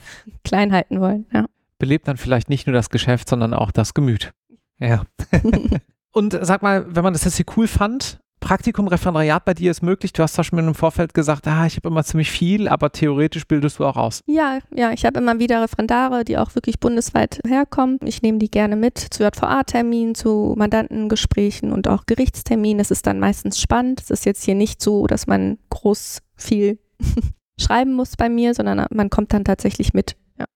klein 0.45 0.73
halten 0.73 1.01
wollen. 1.01 1.27
Ja. 1.33 1.47
Belebt 1.79 2.09
dann 2.09 2.17
vielleicht 2.17 2.49
nicht 2.49 2.67
nur 2.67 2.75
das 2.75 2.91
Geschäft, 2.91 3.29
sondern 3.29 3.55
auch 3.55 3.71
das 3.71 3.95
Gemüt. 3.95 4.33
Ja. 4.79 5.05
Und 6.13 6.39
sag 6.43 6.63
mal, 6.63 6.85
wenn 6.89 7.05
man 7.05 7.13
das 7.13 7.25
jetzt 7.25 7.37
hier 7.37 7.47
cool 7.57 7.67
fand, 7.67 8.21
Praktikum, 8.43 8.89
Referendariat 8.89 9.45
bei 9.45 9.55
dir 9.55 9.71
ist 9.71 9.83
möglich. 9.83 10.13
Du 10.13 10.23
hast 10.23 10.35
zwar 10.35 10.45
schon 10.45 10.59
im 10.59 10.75
Vorfeld 10.75 11.15
gesagt, 11.15 11.47
ah, 11.47 11.65
ich 11.65 11.77
habe 11.77 11.89
immer 11.89 12.03
ziemlich 12.03 12.31
viel, 12.31 12.69
aber 12.69 12.91
theoretisch 12.91 13.47
bildest 13.47 13.79
du 13.79 13.87
auch 13.87 13.97
aus. 13.97 14.21
Ja, 14.27 14.59
ja, 14.75 14.91
ich 14.91 15.07
habe 15.07 15.21
immer 15.21 15.39
wieder 15.39 15.63
Referendare, 15.63 16.25
die 16.25 16.37
auch 16.37 16.55
wirklich 16.57 16.81
bundesweit 16.81 17.41
herkommen. 17.47 17.99
Ich 18.05 18.21
nehme 18.21 18.39
die 18.39 18.51
gerne 18.51 18.75
mit 18.75 18.99
zu 18.99 19.23
JVA-Terminen, 19.23 20.17
zu 20.17 20.55
Mandantengesprächen 20.59 21.73
und 21.73 21.87
auch 21.87 22.05
Gerichtsterminen. 22.05 22.81
Es 22.81 22.91
ist 22.91 23.07
dann 23.07 23.21
meistens 23.21 23.61
spannend. 23.61 24.01
Es 24.03 24.11
ist 24.11 24.27
jetzt 24.27 24.45
hier 24.45 24.57
nicht 24.57 24.83
so, 24.83 25.07
dass 25.07 25.29
man 25.29 25.59
groß 25.71 26.19
viel 26.35 26.81
schreiben 27.61 27.95
muss 27.95 28.17
bei 28.17 28.29
mir, 28.29 28.55
sondern 28.55 28.87
man 28.91 29.09
kommt 29.09 29.33
dann 29.33 29.45
tatsächlich 29.45 29.95
mit. 29.95 30.17
Ja, 30.37 30.47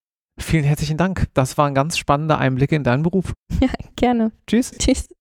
Vielen 0.40 0.64
herzlichen 0.64 0.96
Dank. 0.96 1.28
Das 1.34 1.56
waren 1.56 1.72
ganz 1.72 1.96
spannende 1.96 2.36
Einblicke 2.36 2.74
in 2.74 2.82
deinen 2.82 3.04
Beruf. 3.04 3.32
ja 3.60 3.68
gerne. 3.94 4.32
Tschüss. 4.48 4.72
Tschüss. 4.76 5.08